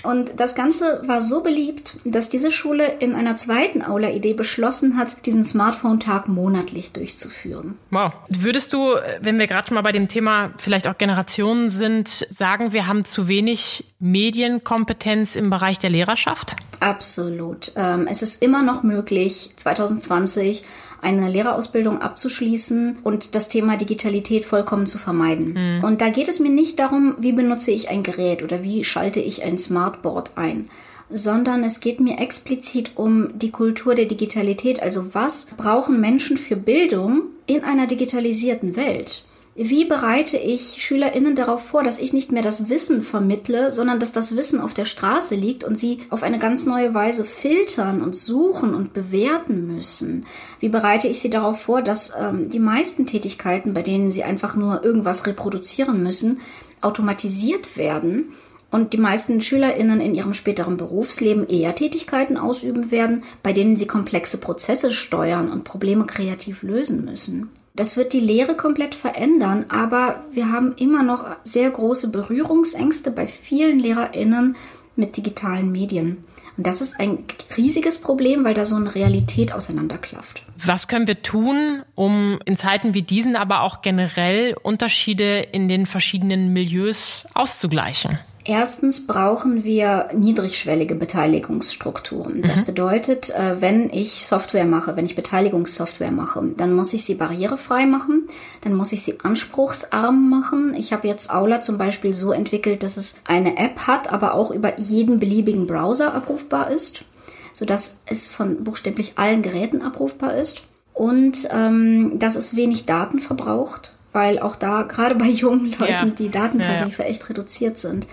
Und 0.02 0.38
das 0.38 0.54
Ganze 0.54 1.02
war 1.06 1.22
so 1.22 1.42
beliebt, 1.42 1.96
dass 2.04 2.28
diese 2.28 2.52
Schule 2.52 2.86
in 2.98 3.14
einer 3.14 3.36
zweiten 3.36 3.82
Aula-Idee 3.82 4.34
beschlossen 4.34 4.98
hat, 4.98 5.24
diesen 5.24 5.46
Smartphone-Tag 5.46 6.28
monatlich 6.28 6.92
durchzuführen. 6.92 7.78
Wow. 7.90 8.12
Würdest 8.28 8.72
du, 8.72 8.96
wenn 9.20 9.38
wir 9.38 9.46
gerade 9.46 9.72
mal 9.72 9.82
bei 9.82 9.92
dem 9.92 10.08
Thema 10.08 10.50
vielleicht 10.58 10.88
auch 10.88 10.98
Generationen 10.98 11.68
sind, 11.68 12.08
sagen, 12.08 12.72
wir 12.72 12.86
haben 12.86 13.04
zu 13.04 13.28
wenig 13.28 13.35
wenig 13.36 13.84
Medienkompetenz 13.98 15.36
im 15.36 15.50
Bereich 15.50 15.78
der 15.78 15.90
Lehrerschaft? 15.90 16.56
Absolut. 16.80 17.72
Ähm, 17.76 18.06
es 18.08 18.22
ist 18.22 18.42
immer 18.42 18.62
noch 18.62 18.82
möglich, 18.82 19.50
2020 19.56 20.64
eine 21.02 21.28
Lehrerausbildung 21.28 22.00
abzuschließen 22.00 22.98
und 23.04 23.34
das 23.34 23.48
Thema 23.48 23.76
Digitalität 23.76 24.46
vollkommen 24.46 24.86
zu 24.86 24.96
vermeiden. 24.96 25.52
Mhm. 25.52 25.84
Und 25.84 26.00
da 26.00 26.08
geht 26.08 26.28
es 26.28 26.40
mir 26.40 26.50
nicht 26.50 26.78
darum, 26.78 27.14
wie 27.18 27.32
benutze 27.32 27.70
ich 27.72 27.90
ein 27.90 28.02
Gerät 28.02 28.42
oder 28.42 28.62
wie 28.62 28.84
schalte 28.84 29.20
ich 29.20 29.42
ein 29.42 29.58
Smartboard 29.58 30.32
ein 30.36 30.68
sondern 31.08 31.62
es 31.62 31.78
geht 31.78 32.00
mir 32.00 32.18
explizit 32.18 32.96
um 32.96 33.38
die 33.38 33.52
Kultur 33.52 33.94
der 33.94 34.06
Digitalität. 34.06 34.82
Also 34.82 35.14
was 35.14 35.56
brauchen 35.56 36.00
Menschen 36.00 36.36
für 36.36 36.56
Bildung 36.56 37.22
in 37.46 37.62
einer 37.62 37.86
digitalisierten 37.86 38.74
Welt? 38.74 39.25
Wie 39.58 39.86
bereite 39.86 40.36
ich 40.36 40.82
SchülerInnen 40.82 41.34
darauf 41.34 41.64
vor, 41.64 41.82
dass 41.82 41.98
ich 41.98 42.12
nicht 42.12 42.30
mehr 42.30 42.42
das 42.42 42.68
Wissen 42.68 43.02
vermittle, 43.02 43.70
sondern 43.70 43.98
dass 43.98 44.12
das 44.12 44.36
Wissen 44.36 44.60
auf 44.60 44.74
der 44.74 44.84
Straße 44.84 45.34
liegt 45.34 45.64
und 45.64 45.78
sie 45.78 46.00
auf 46.10 46.22
eine 46.22 46.38
ganz 46.38 46.66
neue 46.66 46.92
Weise 46.92 47.24
filtern 47.24 48.02
und 48.02 48.14
suchen 48.14 48.74
und 48.74 48.92
bewerten 48.92 49.66
müssen? 49.66 50.26
Wie 50.60 50.68
bereite 50.68 51.08
ich 51.08 51.20
sie 51.20 51.30
darauf 51.30 51.58
vor, 51.58 51.80
dass 51.80 52.12
ähm, 52.20 52.50
die 52.50 52.58
meisten 52.58 53.06
Tätigkeiten, 53.06 53.72
bei 53.72 53.80
denen 53.80 54.10
sie 54.10 54.24
einfach 54.24 54.56
nur 54.56 54.84
irgendwas 54.84 55.26
reproduzieren 55.26 56.02
müssen, 56.02 56.42
automatisiert 56.82 57.78
werden? 57.78 58.34
Und 58.70 58.92
die 58.92 58.98
meisten 58.98 59.40
SchülerInnen 59.40 60.00
in 60.00 60.14
ihrem 60.14 60.34
späteren 60.34 60.76
Berufsleben 60.76 61.48
eher 61.48 61.74
Tätigkeiten 61.74 62.36
ausüben 62.36 62.90
werden, 62.90 63.22
bei 63.42 63.52
denen 63.52 63.76
sie 63.76 63.86
komplexe 63.86 64.38
Prozesse 64.38 64.92
steuern 64.92 65.50
und 65.50 65.64
Probleme 65.64 66.04
kreativ 66.04 66.62
lösen 66.62 67.04
müssen. 67.04 67.50
Das 67.74 67.96
wird 67.96 68.12
die 68.14 68.20
Lehre 68.20 68.56
komplett 68.56 68.94
verändern, 68.94 69.66
aber 69.68 70.24
wir 70.32 70.50
haben 70.50 70.74
immer 70.78 71.02
noch 71.02 71.24
sehr 71.44 71.70
große 71.70 72.10
Berührungsängste 72.10 73.10
bei 73.10 73.26
vielen 73.26 73.78
Lehrerinnen 73.78 74.56
mit 74.96 75.16
digitalen 75.16 75.70
Medien. 75.70 76.24
Und 76.56 76.66
das 76.66 76.80
ist 76.80 76.98
ein 76.98 77.18
riesiges 77.56 78.00
Problem, 78.00 78.44
weil 78.44 78.54
da 78.54 78.64
so 78.64 78.76
eine 78.76 78.94
Realität 78.94 79.52
auseinanderklafft. 79.52 80.42
Was 80.64 80.88
können 80.88 81.06
wir 81.06 81.22
tun, 81.22 81.82
um 81.94 82.38
in 82.46 82.56
Zeiten 82.56 82.94
wie 82.94 83.02
diesen 83.02 83.36
aber 83.36 83.60
auch 83.60 83.82
generell 83.82 84.56
Unterschiede 84.62 85.40
in 85.40 85.68
den 85.68 85.84
verschiedenen 85.84 86.54
Milieus 86.54 87.26
auszugleichen? 87.34 88.18
Erstens 88.48 89.08
brauchen 89.08 89.64
wir 89.64 90.08
niedrigschwellige 90.14 90.94
Beteiligungsstrukturen. 90.94 92.42
Das 92.42 92.60
mhm. 92.60 92.66
bedeutet, 92.66 93.30
äh, 93.30 93.60
wenn 93.60 93.90
ich 93.90 94.24
Software 94.24 94.64
mache, 94.64 94.94
wenn 94.94 95.04
ich 95.04 95.16
Beteiligungssoftware 95.16 96.12
mache, 96.12 96.44
dann 96.56 96.72
muss 96.72 96.92
ich 96.92 97.04
sie 97.04 97.16
barrierefrei 97.16 97.86
machen, 97.86 98.28
dann 98.60 98.74
muss 98.74 98.92
ich 98.92 99.02
sie 99.02 99.18
anspruchsarm 99.20 100.30
machen. 100.30 100.74
Ich 100.78 100.92
habe 100.92 101.08
jetzt 101.08 101.34
Aula 101.34 101.60
zum 101.60 101.76
Beispiel 101.76 102.14
so 102.14 102.30
entwickelt, 102.30 102.84
dass 102.84 102.96
es 102.96 103.16
eine 103.24 103.56
App 103.56 103.88
hat, 103.88 104.12
aber 104.12 104.34
auch 104.34 104.52
über 104.52 104.78
jeden 104.78 105.18
beliebigen 105.18 105.66
Browser 105.66 106.14
abrufbar 106.14 106.70
ist, 106.70 107.04
sodass 107.52 108.02
es 108.06 108.28
von 108.28 108.62
buchstäblich 108.62 109.14
allen 109.16 109.42
Geräten 109.42 109.82
abrufbar 109.82 110.36
ist 110.36 110.62
und 110.94 111.48
ähm, 111.50 112.20
dass 112.20 112.36
es 112.36 112.54
wenig 112.54 112.86
Daten 112.86 113.18
verbraucht, 113.18 113.96
weil 114.12 114.38
auch 114.38 114.54
da 114.54 114.82
gerade 114.88 115.16
bei 115.16 115.26
jungen 115.26 115.72
Leuten 115.72 115.90
ja. 115.90 116.04
die 116.04 116.30
Datentarife 116.30 117.02
ja, 117.02 117.08
ja. 117.08 117.10
echt 117.10 117.28
reduziert 117.28 117.80
sind. 117.80 118.06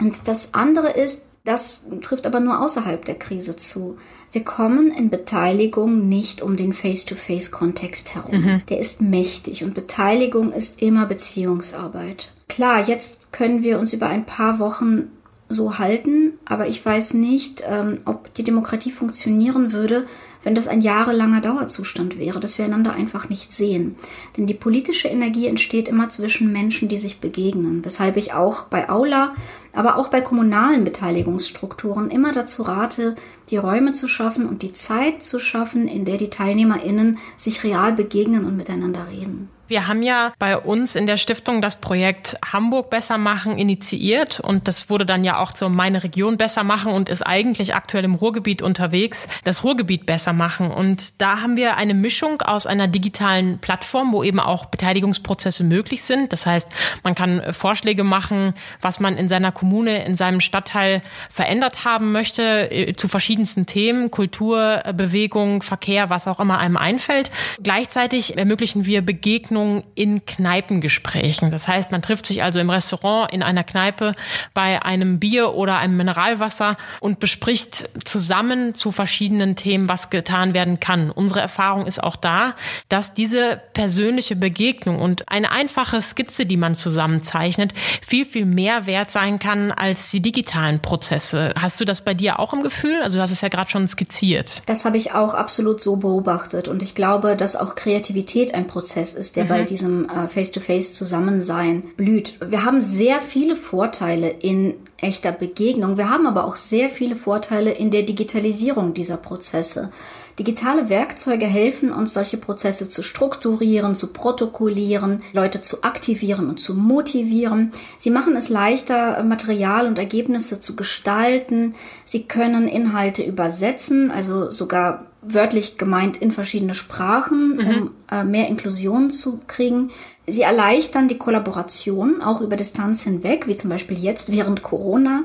Und 0.00 0.28
das 0.28 0.54
andere 0.54 0.90
ist, 0.90 1.32
das 1.44 1.86
trifft 2.02 2.26
aber 2.26 2.40
nur 2.40 2.60
außerhalb 2.60 3.04
der 3.04 3.14
Krise 3.14 3.56
zu. 3.56 3.98
Wir 4.32 4.44
kommen 4.44 4.90
in 4.90 5.08
Beteiligung 5.08 6.08
nicht 6.08 6.42
um 6.42 6.56
den 6.56 6.72
Face-to-Face-Kontext 6.72 8.14
herum. 8.14 8.40
Mhm. 8.40 8.62
Der 8.68 8.78
ist 8.80 9.00
mächtig 9.00 9.62
und 9.62 9.74
Beteiligung 9.74 10.52
ist 10.52 10.82
immer 10.82 11.06
Beziehungsarbeit. 11.06 12.32
Klar, 12.48 12.86
jetzt 12.86 13.32
können 13.32 13.62
wir 13.62 13.78
uns 13.78 13.92
über 13.92 14.08
ein 14.08 14.26
paar 14.26 14.58
Wochen 14.58 15.10
so 15.48 15.78
halten, 15.78 16.25
aber 16.46 16.68
ich 16.68 16.84
weiß 16.84 17.14
nicht, 17.14 17.62
ähm, 17.68 17.98
ob 18.04 18.32
die 18.34 18.44
Demokratie 18.44 18.92
funktionieren 18.92 19.72
würde, 19.72 20.06
wenn 20.42 20.54
das 20.54 20.68
ein 20.68 20.80
jahrelanger 20.80 21.40
Dauerzustand 21.40 22.18
wäre, 22.18 22.38
dass 22.38 22.56
wir 22.56 22.64
einander 22.64 22.92
einfach 22.92 23.28
nicht 23.28 23.52
sehen. 23.52 23.96
Denn 24.36 24.46
die 24.46 24.54
politische 24.54 25.08
Energie 25.08 25.48
entsteht 25.48 25.88
immer 25.88 26.08
zwischen 26.08 26.52
Menschen, 26.52 26.86
die 26.88 26.98
sich 26.98 27.18
begegnen, 27.18 27.84
weshalb 27.84 28.16
ich 28.16 28.32
auch 28.32 28.64
bei 28.64 28.88
Aula 28.88 29.34
aber 29.72 29.96
auch 29.96 30.08
bei 30.08 30.22
kommunalen 30.22 30.84
Beteiligungsstrukturen 30.84 32.10
immer 32.10 32.32
dazu 32.32 32.62
rate, 32.62 33.14
die 33.50 33.58
Räume 33.58 33.92
zu 33.92 34.08
schaffen 34.08 34.46
und 34.46 34.62
die 34.62 34.72
Zeit 34.72 35.22
zu 35.22 35.38
schaffen, 35.38 35.86
in 35.86 36.04
der 36.04 36.16
die 36.16 36.30
TeilnehmerInnen 36.30 37.18
sich 37.36 37.62
real 37.62 37.92
begegnen 37.92 38.46
und 38.46 38.56
miteinander 38.56 39.06
reden. 39.10 39.50
Wir 39.68 39.88
haben 39.88 40.02
ja 40.02 40.32
bei 40.38 40.56
uns 40.56 40.94
in 40.94 41.06
der 41.08 41.16
Stiftung 41.16 41.60
das 41.60 41.80
Projekt 41.80 42.36
Hamburg 42.52 42.88
besser 42.88 43.18
machen 43.18 43.58
initiiert 43.58 44.38
und 44.38 44.68
das 44.68 44.88
wurde 44.88 45.04
dann 45.04 45.24
ja 45.24 45.38
auch 45.38 45.52
zur 45.52 45.70
Meine 45.70 46.04
Region 46.04 46.36
besser 46.36 46.62
machen 46.62 46.92
und 46.92 47.08
ist 47.08 47.22
eigentlich 47.22 47.74
aktuell 47.74 48.04
im 48.04 48.14
Ruhrgebiet 48.14 48.62
unterwegs, 48.62 49.26
das 49.42 49.64
Ruhrgebiet 49.64 50.06
besser 50.06 50.32
machen. 50.32 50.70
Und 50.70 51.20
da 51.20 51.40
haben 51.40 51.56
wir 51.56 51.76
eine 51.76 51.94
Mischung 51.94 52.42
aus 52.42 52.66
einer 52.66 52.86
digitalen 52.86 53.58
Plattform, 53.58 54.12
wo 54.12 54.22
eben 54.22 54.38
auch 54.38 54.66
Beteiligungsprozesse 54.66 55.64
möglich 55.64 56.04
sind. 56.04 56.32
Das 56.32 56.46
heißt, 56.46 56.68
man 57.02 57.16
kann 57.16 57.42
Vorschläge 57.52 58.04
machen, 58.04 58.54
was 58.80 59.00
man 59.00 59.16
in 59.16 59.28
seiner 59.28 59.50
Kommune, 59.50 60.04
in 60.04 60.14
seinem 60.14 60.40
Stadtteil 60.40 61.02
verändert 61.28 61.84
haben 61.84 62.12
möchte, 62.12 62.70
äh, 62.70 62.94
zu 62.94 63.08
verschiedensten 63.08 63.66
Themen, 63.66 64.12
Kultur, 64.12 64.82
Bewegung, 64.94 65.62
Verkehr, 65.62 66.08
was 66.08 66.28
auch 66.28 66.38
immer 66.38 66.58
einem 66.58 66.76
einfällt. 66.76 67.32
Gleichzeitig 67.62 68.38
ermöglichen 68.38 68.86
wir 68.86 69.02
Begegnungen 69.02 69.55
Begegnungen 69.56 69.84
in 69.94 70.26
Kneipengesprächen. 70.26 71.50
Das 71.50 71.66
heißt, 71.66 71.90
man 71.90 72.02
trifft 72.02 72.26
sich 72.26 72.42
also 72.42 72.58
im 72.58 72.68
Restaurant, 72.68 73.32
in 73.32 73.42
einer 73.42 73.64
Kneipe, 73.64 74.14
bei 74.52 74.82
einem 74.82 75.18
Bier 75.18 75.54
oder 75.54 75.78
einem 75.78 75.96
Mineralwasser 75.96 76.76
und 77.00 77.20
bespricht 77.20 77.88
zusammen 78.06 78.74
zu 78.74 78.92
verschiedenen 78.92 79.56
Themen, 79.56 79.88
was 79.88 80.10
getan 80.10 80.54
werden 80.54 80.78
kann. 80.78 81.10
Unsere 81.10 81.40
Erfahrung 81.40 81.86
ist 81.86 82.02
auch 82.02 82.16
da, 82.16 82.54
dass 82.90 83.14
diese 83.14 83.60
persönliche 83.72 84.36
Begegnung 84.36 85.00
und 85.00 85.30
eine 85.30 85.50
einfache 85.50 86.02
Skizze, 86.02 86.44
die 86.44 86.58
man 86.58 86.74
zusammenzeichnet, 86.74 87.72
viel, 88.06 88.26
viel 88.26 88.44
mehr 88.44 88.86
wert 88.86 89.10
sein 89.10 89.38
kann 89.38 89.72
als 89.72 90.10
die 90.10 90.20
digitalen 90.20 90.80
Prozesse. 90.80 91.54
Hast 91.58 91.80
du 91.80 91.86
das 91.86 92.02
bei 92.02 92.12
dir 92.12 92.38
auch 92.38 92.52
im 92.52 92.62
Gefühl? 92.62 93.00
Also 93.02 93.16
du 93.16 93.22
hast 93.22 93.30
es 93.30 93.40
ja 93.40 93.48
gerade 93.48 93.70
schon 93.70 93.88
skizziert. 93.88 94.62
Das 94.66 94.84
habe 94.84 94.98
ich 94.98 95.12
auch 95.12 95.32
absolut 95.32 95.80
so 95.80 95.96
beobachtet 95.96 96.68
und 96.68 96.82
ich 96.82 96.94
glaube, 96.94 97.36
dass 97.36 97.56
auch 97.56 97.74
Kreativität 97.74 98.52
ein 98.54 98.66
Prozess 98.66 99.14
ist, 99.14 99.36
der 99.36 99.45
mhm. 99.46 99.48
bei 99.48 99.64
diesem 99.64 100.08
äh, 100.08 100.28
Face-to-Face-Zusammensein 100.28 101.82
blüht. 101.96 102.38
Wir 102.46 102.64
haben 102.64 102.80
sehr 102.80 103.20
viele 103.20 103.56
Vorteile 103.56 104.28
in 104.28 104.74
echter 104.98 105.32
Begegnung. 105.32 105.96
Wir 105.96 106.10
haben 106.10 106.26
aber 106.26 106.44
auch 106.44 106.56
sehr 106.56 106.88
viele 106.88 107.16
Vorteile 107.16 107.72
in 107.72 107.90
der 107.90 108.02
Digitalisierung 108.02 108.94
dieser 108.94 109.16
Prozesse. 109.16 109.92
Digitale 110.38 110.90
Werkzeuge 110.90 111.46
helfen 111.46 111.90
uns, 111.90 112.12
solche 112.12 112.36
Prozesse 112.36 112.90
zu 112.90 113.02
strukturieren, 113.02 113.94
zu 113.94 114.12
protokollieren, 114.12 115.22
Leute 115.32 115.62
zu 115.62 115.82
aktivieren 115.82 116.50
und 116.50 116.60
zu 116.60 116.74
motivieren. 116.74 117.72
Sie 117.96 118.10
machen 118.10 118.36
es 118.36 118.50
leichter, 118.50 119.22
Material 119.22 119.86
und 119.86 119.98
Ergebnisse 119.98 120.60
zu 120.60 120.76
gestalten. 120.76 121.74
Sie 122.04 122.24
können 122.24 122.68
Inhalte 122.68 123.22
übersetzen, 123.22 124.10
also 124.10 124.50
sogar 124.50 125.06
wörtlich 125.28 125.78
gemeint 125.78 126.16
in 126.16 126.30
verschiedene 126.30 126.74
Sprachen, 126.74 127.56
mhm. 127.56 127.68
um 127.68 127.90
äh, 128.10 128.24
mehr 128.24 128.48
Inklusion 128.48 129.10
zu 129.10 129.40
kriegen. 129.46 129.90
Sie 130.26 130.42
erleichtern 130.42 131.08
die 131.08 131.18
Kollaboration 131.18 132.20
auch 132.20 132.40
über 132.40 132.56
Distanz 132.56 133.02
hinweg, 133.02 133.46
wie 133.46 133.56
zum 133.56 133.70
Beispiel 133.70 133.98
jetzt 133.98 134.32
während 134.32 134.62
Corona. 134.62 135.24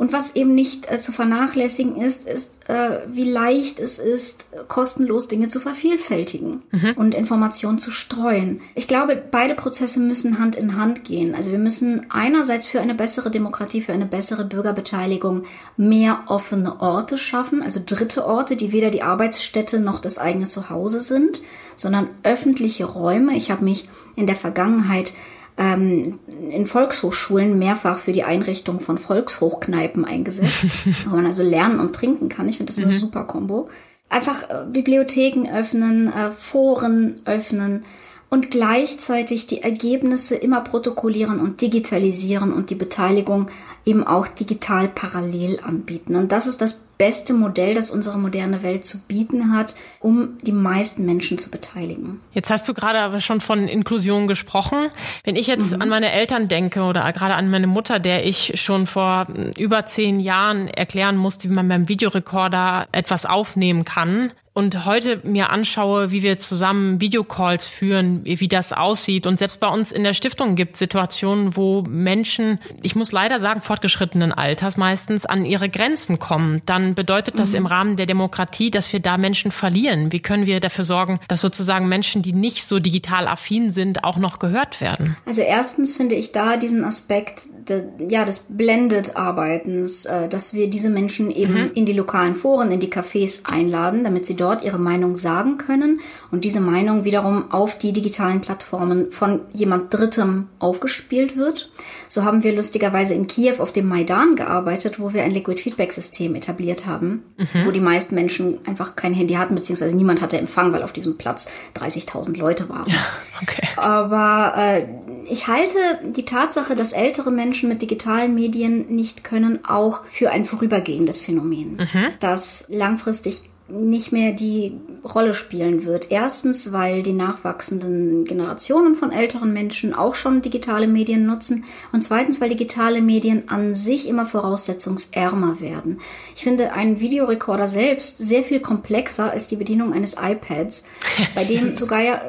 Und 0.00 0.14
was 0.14 0.34
eben 0.34 0.54
nicht 0.54 0.90
äh, 0.90 0.98
zu 0.98 1.12
vernachlässigen 1.12 2.00
ist, 2.00 2.26
ist, 2.26 2.52
äh, 2.68 3.00
wie 3.10 3.30
leicht 3.30 3.78
es 3.78 3.98
ist, 3.98 4.46
kostenlos 4.66 5.28
Dinge 5.28 5.48
zu 5.48 5.60
vervielfältigen 5.60 6.62
mhm. 6.70 6.94
und 6.96 7.14
Informationen 7.14 7.76
zu 7.76 7.90
streuen. 7.90 8.62
Ich 8.74 8.88
glaube, 8.88 9.22
beide 9.30 9.54
Prozesse 9.54 10.00
müssen 10.00 10.38
Hand 10.38 10.56
in 10.56 10.78
Hand 10.78 11.04
gehen. 11.04 11.34
Also 11.34 11.52
wir 11.52 11.58
müssen 11.58 12.06
einerseits 12.08 12.66
für 12.66 12.80
eine 12.80 12.94
bessere 12.94 13.30
Demokratie, 13.30 13.82
für 13.82 13.92
eine 13.92 14.06
bessere 14.06 14.46
Bürgerbeteiligung 14.46 15.44
mehr 15.76 16.20
offene 16.28 16.80
Orte 16.80 17.18
schaffen, 17.18 17.62
also 17.62 17.78
dritte 17.84 18.24
Orte, 18.24 18.56
die 18.56 18.72
weder 18.72 18.90
die 18.90 19.02
Arbeitsstätte 19.02 19.80
noch 19.80 19.98
das 19.98 20.16
eigene 20.16 20.46
Zuhause 20.46 21.02
sind, 21.02 21.42
sondern 21.76 22.08
öffentliche 22.22 22.86
Räume. 22.86 23.36
Ich 23.36 23.50
habe 23.50 23.64
mich 23.64 23.86
in 24.16 24.26
der 24.26 24.36
Vergangenheit 24.36 25.12
ähm, 25.60 26.18
in 26.50 26.64
Volkshochschulen 26.64 27.58
mehrfach 27.58 27.98
für 27.98 28.12
die 28.12 28.24
Einrichtung 28.24 28.80
von 28.80 28.96
Volkshochkneipen 28.96 30.06
eingesetzt, 30.06 30.66
wo 31.06 31.16
man 31.16 31.26
also 31.26 31.42
lernen 31.42 31.78
und 31.78 31.94
trinken 31.94 32.30
kann. 32.30 32.48
Ich 32.48 32.56
finde 32.56 32.72
das 32.72 32.82
eine 32.82 32.92
mhm. 32.92 32.98
super 32.98 33.24
Kombo. 33.24 33.68
Einfach 34.08 34.48
äh, 34.48 34.64
Bibliotheken 34.66 35.48
öffnen, 35.54 36.08
äh, 36.08 36.32
Foren 36.32 37.20
öffnen 37.26 37.84
und 38.30 38.50
gleichzeitig 38.50 39.46
die 39.46 39.62
Ergebnisse 39.62 40.34
immer 40.34 40.62
protokollieren 40.62 41.40
und 41.40 41.60
digitalisieren 41.60 42.52
und 42.54 42.70
die 42.70 42.74
Beteiligung 42.74 43.48
eben 43.84 44.06
auch 44.06 44.28
digital 44.28 44.88
parallel 44.88 45.60
anbieten. 45.62 46.16
Und 46.16 46.32
das 46.32 46.46
ist 46.46 46.62
das 46.62 46.80
beste 47.00 47.32
Modell, 47.32 47.74
das 47.74 47.90
unsere 47.90 48.18
moderne 48.18 48.62
Welt 48.62 48.84
zu 48.84 48.98
bieten 48.98 49.56
hat, 49.56 49.74
um 50.00 50.36
die 50.42 50.52
meisten 50.52 51.06
Menschen 51.06 51.38
zu 51.38 51.50
beteiligen. 51.50 52.20
Jetzt 52.32 52.50
hast 52.50 52.68
du 52.68 52.74
gerade 52.74 52.98
aber 52.98 53.20
schon 53.20 53.40
von 53.40 53.68
Inklusion 53.68 54.26
gesprochen. 54.26 54.90
Wenn 55.24 55.34
ich 55.34 55.46
jetzt 55.46 55.74
mhm. 55.74 55.80
an 55.80 55.88
meine 55.88 56.12
Eltern 56.12 56.48
denke 56.48 56.82
oder 56.82 57.10
gerade 57.14 57.36
an 57.36 57.48
meine 57.48 57.66
Mutter, 57.66 58.00
der 58.00 58.26
ich 58.26 58.60
schon 58.60 58.86
vor 58.86 59.28
über 59.56 59.86
zehn 59.86 60.20
Jahren 60.20 60.68
erklären 60.68 61.16
musste, 61.16 61.48
wie 61.48 61.54
man 61.54 61.68
beim 61.68 61.88
Videorekorder 61.88 62.86
etwas 62.92 63.24
aufnehmen 63.24 63.86
kann, 63.86 64.30
und 64.52 64.84
heute 64.84 65.20
mir 65.22 65.50
anschaue, 65.50 66.10
wie 66.10 66.22
wir 66.22 66.38
zusammen 66.38 67.00
Videocalls 67.00 67.66
führen, 67.68 68.24
wie, 68.24 68.40
wie 68.40 68.48
das 68.48 68.72
aussieht. 68.72 69.26
Und 69.26 69.38
selbst 69.38 69.60
bei 69.60 69.68
uns 69.68 69.92
in 69.92 70.02
der 70.02 70.12
Stiftung 70.12 70.56
gibt 70.56 70.72
es 70.74 70.80
Situationen, 70.80 71.56
wo 71.56 71.82
Menschen, 71.82 72.58
ich 72.82 72.96
muss 72.96 73.12
leider 73.12 73.38
sagen, 73.38 73.62
fortgeschrittenen 73.62 74.32
Alters 74.32 74.76
meistens 74.76 75.24
an 75.24 75.44
ihre 75.44 75.68
Grenzen 75.68 76.18
kommen. 76.18 76.62
Dann 76.66 76.89
bedeutet 76.94 77.38
das 77.38 77.50
mhm. 77.50 77.56
im 77.56 77.66
Rahmen 77.66 77.96
der 77.96 78.06
Demokratie, 78.06 78.70
dass 78.70 78.92
wir 78.92 79.00
da 79.00 79.18
Menschen 79.18 79.50
verlieren. 79.50 80.12
Wie 80.12 80.20
können 80.20 80.46
wir 80.46 80.60
dafür 80.60 80.84
sorgen, 80.84 81.20
dass 81.28 81.40
sozusagen 81.40 81.88
Menschen, 81.88 82.22
die 82.22 82.32
nicht 82.32 82.64
so 82.66 82.78
digital 82.78 83.26
affin 83.26 83.72
sind, 83.72 84.04
auch 84.04 84.18
noch 84.18 84.38
gehört 84.38 84.80
werden? 84.80 85.16
Also 85.26 85.42
erstens 85.42 85.96
finde 85.96 86.14
ich 86.14 86.32
da 86.32 86.56
diesen 86.56 86.84
Aspekt 86.84 87.42
de, 87.68 87.84
ja, 88.08 88.24
des 88.24 88.46
Blended-Arbeitens, 88.50 90.06
äh, 90.06 90.28
dass 90.28 90.54
wir 90.54 90.68
diese 90.68 90.90
Menschen 90.90 91.30
eben 91.30 91.54
mhm. 91.54 91.70
in 91.74 91.86
die 91.86 91.92
lokalen 91.92 92.34
Foren, 92.34 92.70
in 92.70 92.80
die 92.80 92.92
Cafés 92.92 93.44
einladen, 93.44 94.04
damit 94.04 94.26
sie 94.26 94.36
dort 94.36 94.62
ihre 94.62 94.78
Meinung 94.78 95.14
sagen 95.14 95.58
können 95.58 96.00
und 96.30 96.44
diese 96.44 96.60
Meinung 96.60 97.04
wiederum 97.04 97.50
auf 97.50 97.78
die 97.78 97.92
digitalen 97.92 98.40
Plattformen 98.40 99.12
von 99.12 99.40
jemand 99.52 99.92
Drittem 99.92 100.48
aufgespielt 100.58 101.36
wird, 101.36 101.70
So 102.10 102.24
haben 102.24 102.42
wir 102.42 102.52
lustigerweise 102.52 103.14
in 103.14 103.28
Kiew 103.28 103.60
auf 103.60 103.72
dem 103.72 103.86
Maidan 103.86 104.34
gearbeitet, 104.34 104.98
wo 104.98 105.14
wir 105.14 105.22
ein 105.22 105.30
Liquid 105.30 105.62
Feedback 105.62 105.92
System 105.92 106.34
etabliert 106.34 106.84
haben, 106.84 107.22
mhm. 107.36 107.64
wo 107.64 107.70
die 107.70 107.80
meisten 107.80 108.16
Menschen 108.16 108.58
einfach 108.66 108.96
kein 108.96 109.14
Handy 109.14 109.34
hatten, 109.34 109.54
beziehungsweise 109.54 109.96
niemand 109.96 110.20
hatte 110.20 110.36
Empfang, 110.36 110.72
weil 110.72 110.82
auf 110.82 110.92
diesem 110.92 111.16
Platz 111.16 111.46
30.000 111.76 112.36
Leute 112.36 112.68
waren. 112.68 112.90
Ja, 112.90 112.98
okay. 113.40 113.64
Aber 113.76 114.54
äh, 114.56 114.86
ich 115.30 115.46
halte 115.46 115.78
die 116.04 116.24
Tatsache, 116.24 116.74
dass 116.74 116.92
ältere 116.92 117.30
Menschen 117.30 117.68
mit 117.68 117.80
digitalen 117.80 118.34
Medien 118.34 118.88
nicht 118.88 119.22
können, 119.22 119.60
auch 119.64 120.04
für 120.10 120.32
ein 120.32 120.44
vorübergehendes 120.44 121.20
Phänomen, 121.20 121.76
mhm. 121.76 122.08
das 122.18 122.66
langfristig 122.70 123.49
nicht 123.70 124.12
mehr 124.12 124.32
die 124.32 124.72
Rolle 125.04 125.32
spielen 125.32 125.84
wird. 125.84 126.10
Erstens, 126.10 126.72
weil 126.72 127.02
die 127.02 127.12
nachwachsenden 127.12 128.24
Generationen 128.24 128.94
von 128.94 129.12
älteren 129.12 129.52
Menschen 129.52 129.94
auch 129.94 130.14
schon 130.14 130.42
digitale 130.42 130.86
Medien 130.86 131.24
nutzen 131.26 131.64
und 131.92 132.02
zweitens, 132.02 132.40
weil 132.40 132.50
digitale 132.50 133.00
Medien 133.00 133.48
an 133.48 133.72
sich 133.74 134.08
immer 134.08 134.26
voraussetzungsärmer 134.26 135.60
werden. 135.60 136.00
Ich 136.36 136.42
finde 136.42 136.72
einen 136.72 137.00
Videorekorder 137.00 137.66
selbst 137.66 138.18
sehr 138.18 138.44
viel 138.44 138.60
komplexer 138.60 139.30
als 139.30 139.46
die 139.46 139.56
Bedienung 139.56 139.92
eines 139.92 140.16
iPads, 140.20 140.84
bei 141.34 141.44
dem 141.44 141.76
sogar 141.76 142.02
ja 142.02 142.20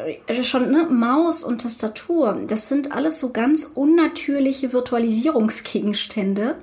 schon 0.43 0.71
ne, 0.71 0.87
Maus 0.89 1.43
und 1.43 1.61
Tastatur, 1.61 2.39
das 2.47 2.69
sind 2.69 2.93
alles 2.93 3.19
so 3.19 3.31
ganz 3.31 3.71
unnatürliche 3.75 4.73
Virtualisierungsgegenstände 4.73 6.55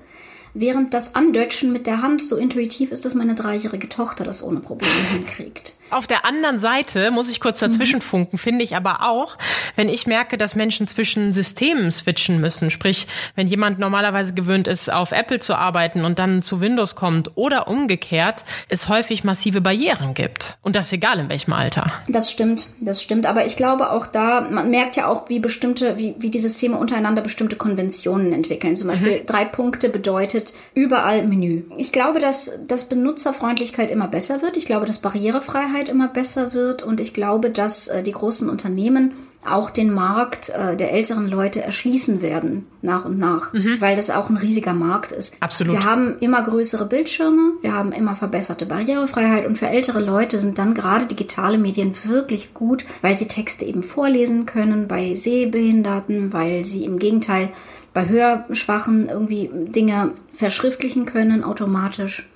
während 0.61 0.93
das 0.95 1.15
Andötschen 1.15 1.73
mit 1.73 1.87
der 1.87 2.03
Hand 2.03 2.23
so 2.23 2.37
intuitiv 2.37 2.91
ist, 2.93 3.05
dass 3.05 3.15
meine 3.15 3.35
dreijährige 3.35 3.89
Tochter 3.89 4.25
das 4.25 4.43
ohne 4.43 4.61
Probleme 4.61 4.93
hinkriegt. 5.13 5.75
Auf 5.91 6.07
der 6.07 6.25
anderen 6.25 6.59
Seite 6.59 7.11
muss 7.11 7.31
ich 7.31 7.41
kurz 7.41 7.61
dazwischen 7.61 8.01
funken, 8.01 8.39
finde 8.39 8.65
ich 8.65 8.77
aber 8.77 9.09
auch, 9.09 9.39
wenn 9.75 9.89
ich 9.89 10.07
merke, 10.07 10.37
dass 10.37 10.55
Menschen 10.55 10.87
zwischen 10.87 11.33
Systemen 11.33 11.91
switchen 11.91 12.41
müssen, 12.41 12.71
sprich, 12.71 13.07
wenn 13.37 13.47
jemand 13.47 13.79
normalerweise 13.79 14.35
gewöhnt 14.35 14.69
ist, 14.69 14.93
auf 14.93 15.13
Apple 15.13 15.41
zu 15.41 15.55
arbeiten 15.55 16.05
und 16.05 16.19
dann 16.19 16.43
zu 16.43 16.61
Windows 16.61 16.95
kommt 16.95 17.33
oder 17.37 17.69
umgekehrt, 17.69 18.45
es 18.69 18.89
häufig 18.89 19.25
massive 19.25 19.61
Barrieren 19.61 20.15
gibt. 20.15 20.59
Und 20.63 20.77
das 20.77 20.93
egal 20.93 21.19
in 21.19 21.29
welchem 21.29 21.53
Alter. 21.53 21.91
Das 22.09 22.31
stimmt, 22.31 22.67
das 22.81 23.03
stimmt. 23.03 23.27
Aber 23.27 23.47
ich 23.47 23.57
glaube 23.57 23.91
auch 23.91 24.07
da, 24.07 24.43
man 24.43 24.71
merkt 24.71 24.97
ja 24.97 25.07
auch, 25.07 25.29
wie 25.29 25.39
bestimmte, 25.39 25.99
wie, 25.99 26.15
wie 26.19 26.31
die 26.31 26.39
Systeme 26.39 26.77
untereinander 26.77 27.23
bestimmte 27.23 27.57
Konventionen 27.57 28.33
entwickeln. 28.33 28.77
Zum 28.77 28.89
Beispiel 28.89 29.21
mhm. 29.21 29.27
drei 29.27 29.45
Punkte 29.45 29.89
bedeutet 29.89 30.53
überall 30.75 31.27
Menü. 31.27 31.63
Ich 31.77 31.93
glaube, 31.93 32.21
dass, 32.21 32.67
dass 32.67 32.89
Benutzerfreundlichkeit 32.89 33.91
immer 33.91 34.09
besser 34.09 34.43
wird. 34.43 34.57
Ich 34.57 34.67
glaube, 34.67 34.87
dass 34.87 34.99
Barrierefreiheit 34.99 35.78
Sicherheit 35.79 35.89
immer 35.89 36.09
besser 36.09 36.53
wird 36.53 36.83
und 36.83 37.01
ich 37.01 37.15
glaube, 37.15 37.51
dass 37.51 37.89
äh, 37.89 38.03
die 38.03 38.13
großen 38.13 38.49
Unternehmen 38.49 39.13
auch 39.47 39.71
den 39.71 39.93
Markt 39.93 40.49
äh, 40.49 40.77
der 40.77 40.93
älteren 40.93 41.29
Leute 41.29 41.63
erschließen 41.63 42.21
werden, 42.21 42.67
nach 42.83 43.05
und 43.05 43.19
nach, 43.19 43.53
mhm. 43.53 43.81
weil 43.81 43.95
das 43.95 44.11
auch 44.11 44.29
ein 44.29 44.37
riesiger 44.37 44.75
Markt 44.75 45.13
ist. 45.13 45.37
Absolut. 45.41 45.75
Wir 45.75 45.85
haben 45.85 46.19
immer 46.19 46.43
größere 46.43 46.87
Bildschirme, 46.87 47.53
wir 47.63 47.73
haben 47.73 47.93
immer 47.93 48.17
verbesserte 48.17 48.67
Barrierefreiheit 48.67 49.47
und 49.47 49.57
für 49.57 49.69
ältere 49.69 50.01
Leute 50.01 50.39
sind 50.39 50.59
dann 50.59 50.75
gerade 50.75 51.07
digitale 51.07 51.59
Medien 51.59 51.95
wirklich 52.05 52.53
gut, 52.53 52.85
weil 53.01 53.17
sie 53.17 53.29
Texte 53.29 53.65
eben 53.65 53.85
vorlesen 53.85 54.45
können 54.45 54.89
bei 54.89 55.15
Sehbehinderten, 55.15 56.33
weil 56.33 56.65
sie 56.65 56.85
im 56.85 56.99
Gegenteil 56.99 57.51
bei 57.95 58.09
Hörschwachen 58.09 59.09
irgendwie 59.09 59.51
Dinge 59.53 60.13
verschriftlichen 60.35 61.07
können 61.07 61.45
automatisch. 61.45 62.29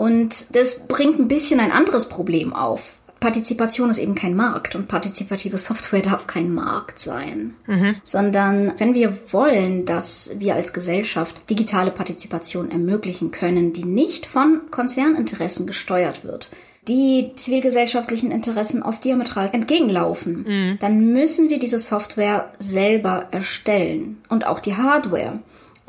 Und 0.00 0.56
das 0.56 0.88
bringt 0.88 1.18
ein 1.18 1.28
bisschen 1.28 1.60
ein 1.60 1.72
anderes 1.72 2.08
Problem 2.08 2.54
auf. 2.54 2.96
Partizipation 3.20 3.90
ist 3.90 3.98
eben 3.98 4.14
kein 4.14 4.34
Markt 4.34 4.74
und 4.74 4.88
partizipative 4.88 5.58
Software 5.58 6.00
darf 6.10 6.26
kein 6.26 6.54
Markt 6.54 6.98
sein, 6.98 7.52
mhm. 7.66 7.96
sondern 8.02 8.72
wenn 8.78 8.94
wir 8.94 9.12
wollen, 9.30 9.84
dass 9.84 10.30
wir 10.38 10.54
als 10.54 10.72
Gesellschaft 10.72 11.50
digitale 11.50 11.90
Partizipation 11.90 12.70
ermöglichen 12.70 13.30
können, 13.30 13.74
die 13.74 13.84
nicht 13.84 14.24
von 14.24 14.62
Konzerninteressen 14.70 15.66
gesteuert 15.66 16.24
wird, 16.24 16.48
die 16.88 17.32
zivilgesellschaftlichen 17.34 18.30
Interessen 18.30 18.82
oft 18.82 19.04
diametral 19.04 19.50
entgegenlaufen, 19.52 20.44
mhm. 20.48 20.78
dann 20.80 21.12
müssen 21.12 21.50
wir 21.50 21.58
diese 21.58 21.78
Software 21.78 22.50
selber 22.58 23.26
erstellen 23.32 24.22
und 24.30 24.46
auch 24.46 24.60
die 24.60 24.76
Hardware. 24.76 25.40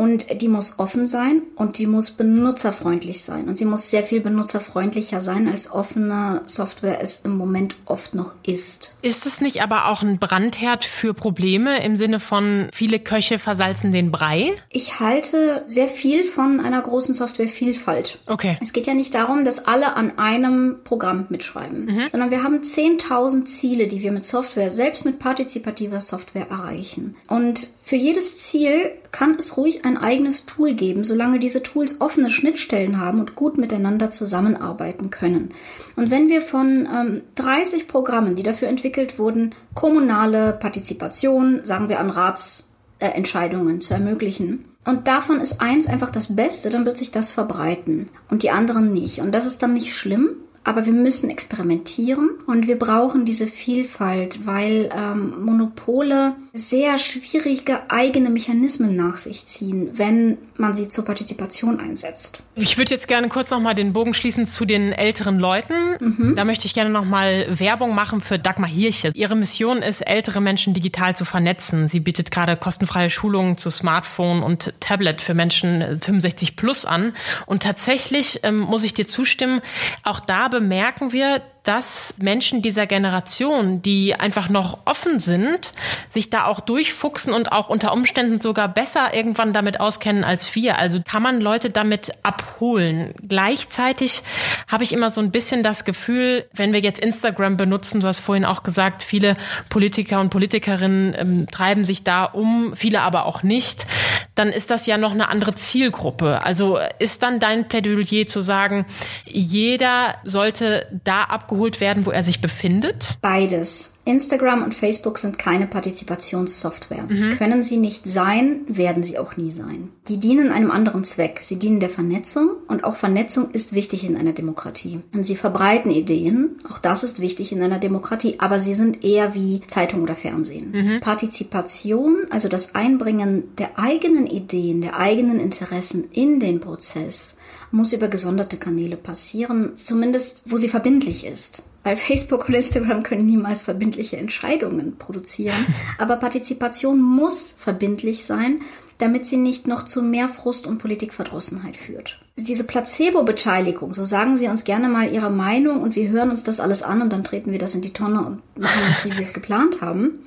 Und 0.01 0.41
die 0.41 0.47
muss 0.47 0.79
offen 0.79 1.05
sein 1.05 1.43
und 1.55 1.77
die 1.77 1.85
muss 1.85 2.09
benutzerfreundlich 2.09 3.21
sein. 3.21 3.47
Und 3.47 3.59
sie 3.59 3.65
muss 3.65 3.91
sehr 3.91 4.01
viel 4.01 4.19
benutzerfreundlicher 4.19 5.21
sein, 5.21 5.47
als 5.47 5.71
offene 5.71 6.41
Software 6.47 7.03
es 7.03 7.19
im 7.23 7.37
Moment 7.37 7.75
oft 7.85 8.15
noch 8.15 8.33
ist. 8.43 8.97
Ist 9.03 9.27
es 9.27 9.41
nicht 9.41 9.61
aber 9.61 9.85
auch 9.85 10.01
ein 10.01 10.17
Brandherd 10.17 10.85
für 10.85 11.13
Probleme 11.13 11.85
im 11.85 11.95
Sinne 11.95 12.19
von 12.19 12.69
viele 12.73 12.97
Köche 12.97 13.37
versalzen 13.37 13.91
den 13.91 14.09
Brei? 14.09 14.53
Ich 14.71 14.99
halte 14.99 15.61
sehr 15.67 15.87
viel 15.87 16.23
von 16.23 16.61
einer 16.61 16.81
großen 16.81 17.13
Softwarevielfalt. 17.13 18.21
Okay. 18.25 18.57
Es 18.59 18.73
geht 18.73 18.87
ja 18.87 18.95
nicht 18.95 19.13
darum, 19.13 19.45
dass 19.45 19.67
alle 19.67 19.93
an 19.93 20.17
einem 20.17 20.77
Programm 20.83 21.27
mitschreiben, 21.29 21.85
mhm. 21.85 22.09
sondern 22.09 22.31
wir 22.31 22.41
haben 22.41 22.61
10.000 22.61 23.45
Ziele, 23.45 23.85
die 23.85 24.01
wir 24.01 24.11
mit 24.11 24.25
Software, 24.25 24.71
selbst 24.71 25.05
mit 25.05 25.19
partizipativer 25.19 26.01
Software 26.01 26.49
erreichen. 26.49 27.17
Und 27.27 27.69
für 27.83 27.97
jedes 27.97 28.39
Ziel 28.39 28.93
kann 29.11 29.35
es 29.35 29.57
ruhig 29.57 29.85
ein 29.85 29.97
eigenes 29.97 30.45
Tool 30.45 30.73
geben, 30.73 31.03
solange 31.03 31.39
diese 31.39 31.63
Tools 31.63 31.99
offene 31.99 32.29
Schnittstellen 32.29 32.99
haben 32.99 33.19
und 33.19 33.35
gut 33.35 33.57
miteinander 33.57 34.11
zusammenarbeiten 34.11 35.09
können. 35.09 35.51
Und 35.95 36.09
wenn 36.09 36.29
wir 36.29 36.41
von 36.41 36.87
ähm, 36.91 37.21
30 37.35 37.87
Programmen, 37.87 38.35
die 38.35 38.43
dafür 38.43 38.67
entwickelt 38.67 39.19
wurden, 39.19 39.53
kommunale 39.73 40.53
Partizipation, 40.53 41.63
sagen 41.63 41.89
wir 41.89 41.99
an 41.99 42.09
Ratsentscheidungen 42.09 43.77
äh, 43.77 43.79
zu 43.79 43.93
ermöglichen, 43.93 44.65
und 44.83 45.07
davon 45.07 45.41
ist 45.41 45.61
eins 45.61 45.85
einfach 45.85 46.09
das 46.09 46.35
Beste, 46.35 46.71
dann 46.71 46.85
wird 46.85 46.97
sich 46.97 47.11
das 47.11 47.31
verbreiten 47.31 48.09
und 48.31 48.41
die 48.41 48.49
anderen 48.49 48.93
nicht. 48.93 49.19
Und 49.21 49.31
das 49.31 49.45
ist 49.45 49.61
dann 49.61 49.73
nicht 49.73 49.93
schlimm, 49.95 50.29
aber 50.63 50.85
wir 50.85 50.93
müssen 50.93 51.29
experimentieren 51.29 52.29
und 52.45 52.67
wir 52.67 52.77
brauchen 52.77 53.25
diese 53.25 53.47
Vielfalt, 53.47 54.45
weil 54.45 54.89
ähm, 54.95 55.43
Monopole 55.43 56.35
sehr 56.53 56.97
schwierige 56.99 57.89
eigene 57.89 58.29
Mechanismen 58.29 58.95
nach 58.95 59.17
sich 59.17 59.45
ziehen, 59.45 59.89
wenn 59.93 60.37
man 60.57 60.75
sie 60.75 60.89
zur 60.89 61.03
Partizipation 61.05 61.79
einsetzt. 61.79 62.39
Ich 62.55 62.77
würde 62.77 62.91
jetzt 62.91 63.07
gerne 63.07 63.29
kurz 63.29 63.49
noch 63.49 63.59
mal 63.59 63.73
den 63.73 63.93
Bogen 63.93 64.13
schließen 64.13 64.45
zu 64.45 64.65
den 64.65 64.91
älteren 64.91 65.39
Leuten. 65.39 65.73
Mhm. 65.99 66.35
Da 66.35 66.45
möchte 66.45 66.67
ich 66.67 66.73
gerne 66.73 66.91
noch 66.91 67.05
mal 67.05 67.47
Werbung 67.49 67.95
machen 67.95 68.21
für 68.21 68.37
Dagmar 68.37 68.69
Hirche. 68.69 69.11
Ihre 69.15 69.35
Mission 69.35 69.81
ist, 69.81 70.01
ältere 70.01 70.41
Menschen 70.41 70.73
digital 70.73 71.15
zu 71.15 71.25
vernetzen. 71.25 71.87
Sie 71.87 71.99
bietet 71.99 72.29
gerade 72.29 72.55
kostenfreie 72.55 73.09
Schulungen 73.09 73.57
zu 73.57 73.71
Smartphone 73.71 74.43
und 74.43 74.73
Tablet 74.79 75.21
für 75.21 75.33
Menschen 75.33 75.99
65 76.01 76.55
plus 76.55 76.85
an. 76.85 77.13
Und 77.47 77.63
tatsächlich 77.63 78.41
ähm, 78.43 78.59
muss 78.59 78.83
ich 78.83 78.93
dir 78.93 79.07
zustimmen, 79.07 79.61
auch 80.03 80.19
da 80.19 80.50
bemerken 80.51 81.11
wir, 81.11 81.41
dass 81.63 82.15
Menschen 82.19 82.63
dieser 82.63 82.87
Generation, 82.87 83.83
die 83.83 84.15
einfach 84.15 84.49
noch 84.49 84.79
offen 84.85 85.19
sind, 85.19 85.73
sich 86.09 86.31
da 86.31 86.45
auch 86.45 86.59
durchfuchsen 86.59 87.33
und 87.33 87.51
auch 87.51 87.69
unter 87.69 87.93
Umständen 87.93 88.41
sogar 88.41 88.67
besser 88.67 89.13
irgendwann 89.13 89.53
damit 89.53 89.79
auskennen 89.79 90.23
als 90.23 90.55
wir. 90.55 90.79
Also 90.79 90.99
kann 91.03 91.21
man 91.21 91.39
Leute 91.39 91.69
damit 91.69 92.11
abholen. 92.23 93.13
Gleichzeitig 93.27 94.23
habe 94.67 94.83
ich 94.83 94.91
immer 94.91 95.11
so 95.11 95.21
ein 95.21 95.29
bisschen 95.29 95.61
das 95.61 95.85
Gefühl, 95.85 96.45
wenn 96.51 96.73
wir 96.73 96.79
jetzt 96.79 96.99
Instagram 96.99 97.57
benutzen, 97.57 98.01
du 98.01 98.07
hast 98.07 98.19
vorhin 98.19 98.45
auch 98.45 98.63
gesagt, 98.63 99.03
viele 99.03 99.37
Politiker 99.69 100.19
und 100.19 100.31
Politikerinnen 100.31 101.15
ähm, 101.15 101.47
treiben 101.51 101.83
sich 101.83 102.03
da 102.03 102.25
um, 102.25 102.75
viele 102.75 103.01
aber 103.01 103.27
auch 103.27 103.43
nicht, 103.43 103.85
dann 104.33 104.47
ist 104.47 104.71
das 104.71 104.87
ja 104.87 104.97
noch 104.97 105.11
eine 105.11 105.29
andere 105.29 105.53
Zielgruppe. 105.53 106.41
Also 106.43 106.79
ist 106.97 107.21
dann 107.21 107.39
dein 107.39 107.67
Plädoyer 107.67 108.25
zu 108.25 108.41
sagen, 108.41 108.85
jeder 109.25 110.15
sollte 110.23 110.87
da 111.03 111.23
ab 111.25 111.47
abgeholt 111.51 111.81
werden, 111.81 112.05
wo 112.05 112.11
er 112.11 112.23
sich 112.23 112.39
befindet? 112.39 113.17
Beides. 113.21 113.97
Instagram 114.05 114.63
und 114.63 114.73
Facebook 114.73 115.19
sind 115.19 115.37
keine 115.37 115.67
Partizipationssoftware. 115.67 117.03
Mhm. 117.07 117.37
Können 117.37 117.61
sie 117.61 117.77
nicht 117.77 118.05
sein, 118.05 118.61
werden 118.67 119.03
sie 119.03 119.19
auch 119.19 119.37
nie 119.37 119.51
sein. 119.51 119.89
Die 120.07 120.17
dienen 120.17 120.51
einem 120.51 120.71
anderen 120.71 121.03
Zweck. 121.03 121.39
Sie 121.43 121.59
dienen 121.59 121.79
der 121.79 121.89
Vernetzung 121.89 122.49
und 122.67 122.83
auch 122.83 122.95
Vernetzung 122.95 123.51
ist 123.51 123.73
wichtig 123.73 124.03
in 124.03 124.17
einer 124.17 124.33
Demokratie. 124.33 125.01
Und 125.13 125.25
sie 125.25 125.35
verbreiten 125.35 125.91
Ideen, 125.91 126.57
auch 126.67 126.79
das 126.79 127.03
ist 127.03 127.19
wichtig 127.19 127.51
in 127.51 127.61
einer 127.61 127.79
Demokratie, 127.79 128.35
aber 128.39 128.59
sie 128.59 128.73
sind 128.73 129.03
eher 129.03 129.35
wie 129.35 129.61
Zeitung 129.67 130.01
oder 130.01 130.15
Fernsehen. 130.15 130.71
Mhm. 130.71 130.99
Partizipation, 131.01 132.25
also 132.31 132.49
das 132.49 132.73
Einbringen 132.73 133.55
der 133.57 133.77
eigenen 133.77 134.25
Ideen, 134.25 134.81
der 134.81 134.97
eigenen 134.97 135.39
Interessen 135.39 136.05
in 136.11 136.39
den 136.39 136.59
Prozess, 136.59 137.37
muss 137.71 137.93
über 137.93 138.07
gesonderte 138.07 138.57
Kanäle 138.57 138.97
passieren, 138.97 139.73
zumindest 139.75 140.51
wo 140.51 140.57
sie 140.57 140.69
verbindlich 140.69 141.25
ist. 141.25 141.63
Weil 141.83 141.97
Facebook 141.97 142.47
und 142.47 142.53
Instagram 142.53 143.03
können 143.03 143.25
niemals 143.25 143.63
verbindliche 143.63 144.17
Entscheidungen 144.17 144.97
produzieren. 144.97 145.65
Aber 145.97 146.17
Partizipation 146.17 147.01
muss 147.01 147.55
verbindlich 147.57 148.25
sein, 148.25 148.61
damit 149.01 149.25
sie 149.25 149.37
nicht 149.37 149.67
noch 149.67 149.85
zu 149.85 150.03
mehr 150.03 150.29
Frust 150.29 150.67
und 150.67 150.77
Politikverdrossenheit 150.77 151.75
führt. 151.75 152.19
Diese 152.37 152.63
Placebo-Beteiligung, 152.63 153.95
so 153.95 154.05
sagen 154.05 154.37
Sie 154.37 154.47
uns 154.47 154.63
gerne 154.63 154.89
mal 154.89 155.11
Ihre 155.11 155.31
Meinung 155.31 155.81
und 155.81 155.95
wir 155.95 156.09
hören 156.09 156.29
uns 156.29 156.43
das 156.43 156.59
alles 156.59 156.83
an 156.83 157.01
und 157.01 157.11
dann 157.11 157.23
treten 157.23 157.51
wir 157.51 157.57
das 157.57 157.73
in 157.73 157.81
die 157.81 157.93
Tonne 157.93 158.19
und 158.19 158.59
machen 158.59 158.81
das, 158.87 159.03
wie 159.03 159.15
wir 159.15 159.23
es 159.23 159.33
geplant 159.33 159.81
haben. 159.81 160.19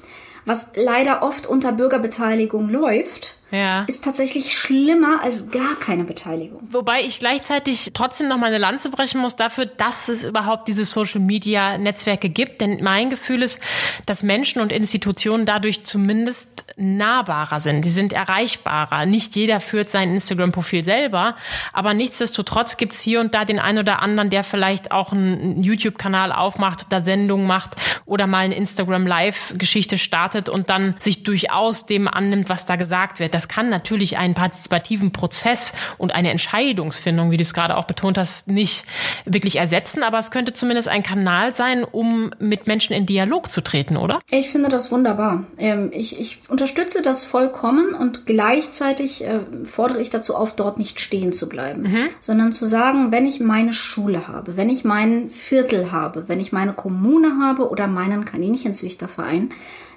Was 0.45 0.73
leider 0.75 1.23
oft 1.23 1.47
unter 1.47 1.73
Bürgerbeteiligung 1.73 2.69
läuft, 2.69 3.37
ja. 3.55 3.85
ist 3.85 4.05
tatsächlich 4.05 4.57
schlimmer 4.59 5.21
als 5.23 5.51
gar 5.51 5.75
keine 5.77 6.05
Beteiligung. 6.05 6.67
Wobei 6.71 7.03
ich 7.03 7.19
gleichzeitig 7.19 7.91
trotzdem 7.95 8.29
noch 8.29 8.39
mal 8.39 8.47
eine 8.47 8.59
Lanze 8.59 8.91
brechen 8.91 9.21
muss 9.21 9.37
dafür, 9.37 9.67
dass 9.67 10.09
es 10.09 10.25
überhaupt 10.25 10.69
diese 10.69 10.85
Social 10.85 11.21
Media 11.21 11.79
Netzwerke 11.79 12.29
gibt. 12.29 12.61
Denn 12.61 12.83
mein 12.83 13.11
Gefühl 13.11 13.43
ist, 13.43 13.61
dass 14.07 14.23
Menschen 14.23 14.61
und 14.61 14.73
Institutionen 14.73 15.47
dadurch 15.47 15.85
zumindest 15.85 16.65
nahbarer 16.77 17.61
sind. 17.61 17.85
Die 17.85 17.91
sind 17.91 18.13
erreichbarer. 18.13 19.07
Nicht 19.07 19.37
jeder 19.37 19.61
führt 19.61 19.91
sein 19.91 20.13
Instagram-Profil 20.13 20.83
selber, 20.83 21.37
aber 21.73 21.95
nichtsdestotrotz 21.95 22.77
gibt 22.77 22.95
es 22.95 23.01
hier 23.01 23.21
und 23.21 23.35
da 23.35 23.45
den 23.45 23.59
einen 23.59 23.79
oder 23.79 24.03
anderen, 24.03 24.31
der 24.31 24.45
vielleicht 24.45 24.91
auch 24.91 25.13
einen 25.13 25.63
YouTube-Kanal 25.63 26.33
aufmacht, 26.33 26.87
da 26.91 27.01
Sendungen 27.01 27.47
macht 27.47 27.77
oder 28.07 28.27
mal 28.27 28.45
eine 28.45 28.57
Instagram-Live-Geschichte 28.57 29.99
startet 29.99 30.49
und 30.49 30.71
dann 30.71 30.97
sich 31.01 31.23
durchaus 31.23 31.87
dem 31.87 32.09
annimmt, 32.09 32.49
was 32.49 32.67
da 32.67 32.77
gesagt 32.77 33.21
wird. 33.21 33.35
Das 33.35 33.44
kann 33.49 33.69
natürlich 33.69 34.19
einen 34.19 34.35
partizipativen 34.35 35.13
Prozess 35.13 35.73
und 35.99 36.15
eine 36.15 36.31
Entscheidungsfindung, 36.31 37.31
wie 37.31 37.37
du 37.37 37.43
es 37.43 37.55
gerade 37.55 37.77
auch 37.77 37.85
betont 37.85 38.19
hast, 38.19 38.49
nicht 38.49 38.85
wirklich 39.25 39.57
ersetzen, 39.57 40.03
aber 40.03 40.19
es 40.19 40.31
könnte 40.31 40.53
zumindest 40.53 40.89
ein 40.89 41.03
Kanal 41.03 41.55
sein, 41.55 41.85
um 41.85 42.31
mit 42.39 42.67
Menschen 42.67 42.95
in 42.95 43.07
Dialog 43.07 43.51
zu 43.51 43.61
treten, 43.61 43.97
oder? 43.97 44.21
Ich 44.31 44.51
finde 44.51 44.69
das 44.69 44.91
wunderbar. 44.91 45.45
Ähm, 45.59 45.91
ich, 45.93 46.19
ich 46.19 46.39
unterstütze 46.49 47.03
das 47.03 47.25
vollkommen 47.25 47.95
und 47.95 48.27
gleichzeitig 48.27 49.25
äh, 49.25 49.41
fordere 49.65 50.01
ich 50.01 50.11
dazu 50.11 50.37
auf, 50.37 50.55
dort 50.57 50.79
nicht 50.79 51.01
stehen 51.01 51.33
zu 51.33 51.49
bleiben, 51.49 51.83
mhm. 51.83 52.09
sondern 52.21 52.53
zu 52.53 52.65
sagen, 52.65 53.13
wenn 53.13 53.27
ich 53.27 53.41
meine 53.41 53.73
Schule 53.73 54.29
habe, 54.29 54.57
wenn 54.57 54.71
ich 54.71 54.85
mein 54.85 55.31
Viertel 55.31 55.93
habe, 55.93 56.29
wenn 56.29 56.41
ich 56.41 56.53
meine 56.53 56.73
Kommune 56.73 57.39
habe 57.43 57.69
oder 57.69 57.87
meinen 57.87 58.25
Kaninchenzüchterverein, 58.25 59.51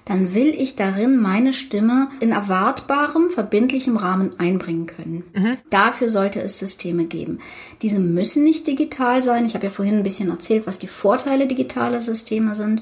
dann 0.07 0.33
will 0.33 0.55
ich 0.57 0.75
darin 0.75 1.17
meine 1.17 1.51
Stimme 1.51 2.07
in 2.21 2.31
erwartbarem, 2.31 3.29
verbindlichem 3.29 3.97
Rahmen 3.97 4.31
einbringen 4.39 4.85
können. 4.85 5.23
Mhm. 5.33 5.57
Dafür 5.69 6.09
sollte 6.09 6.41
es 6.41 6.59
Systeme 6.59 7.03
geben. 7.03 7.39
Diese 7.81 7.99
müssen 7.99 8.43
nicht 8.43 8.67
digital 8.67 9.21
sein. 9.21 9.45
Ich 9.45 9.53
habe 9.53 9.65
ja 9.65 9.71
vorhin 9.71 9.97
ein 9.97 10.03
bisschen 10.03 10.29
erzählt, 10.29 10.65
was 10.65 10.79
die 10.79 10.87
Vorteile 10.87 11.45
digitaler 11.45 12.01
Systeme 12.01 12.55
sind. 12.55 12.81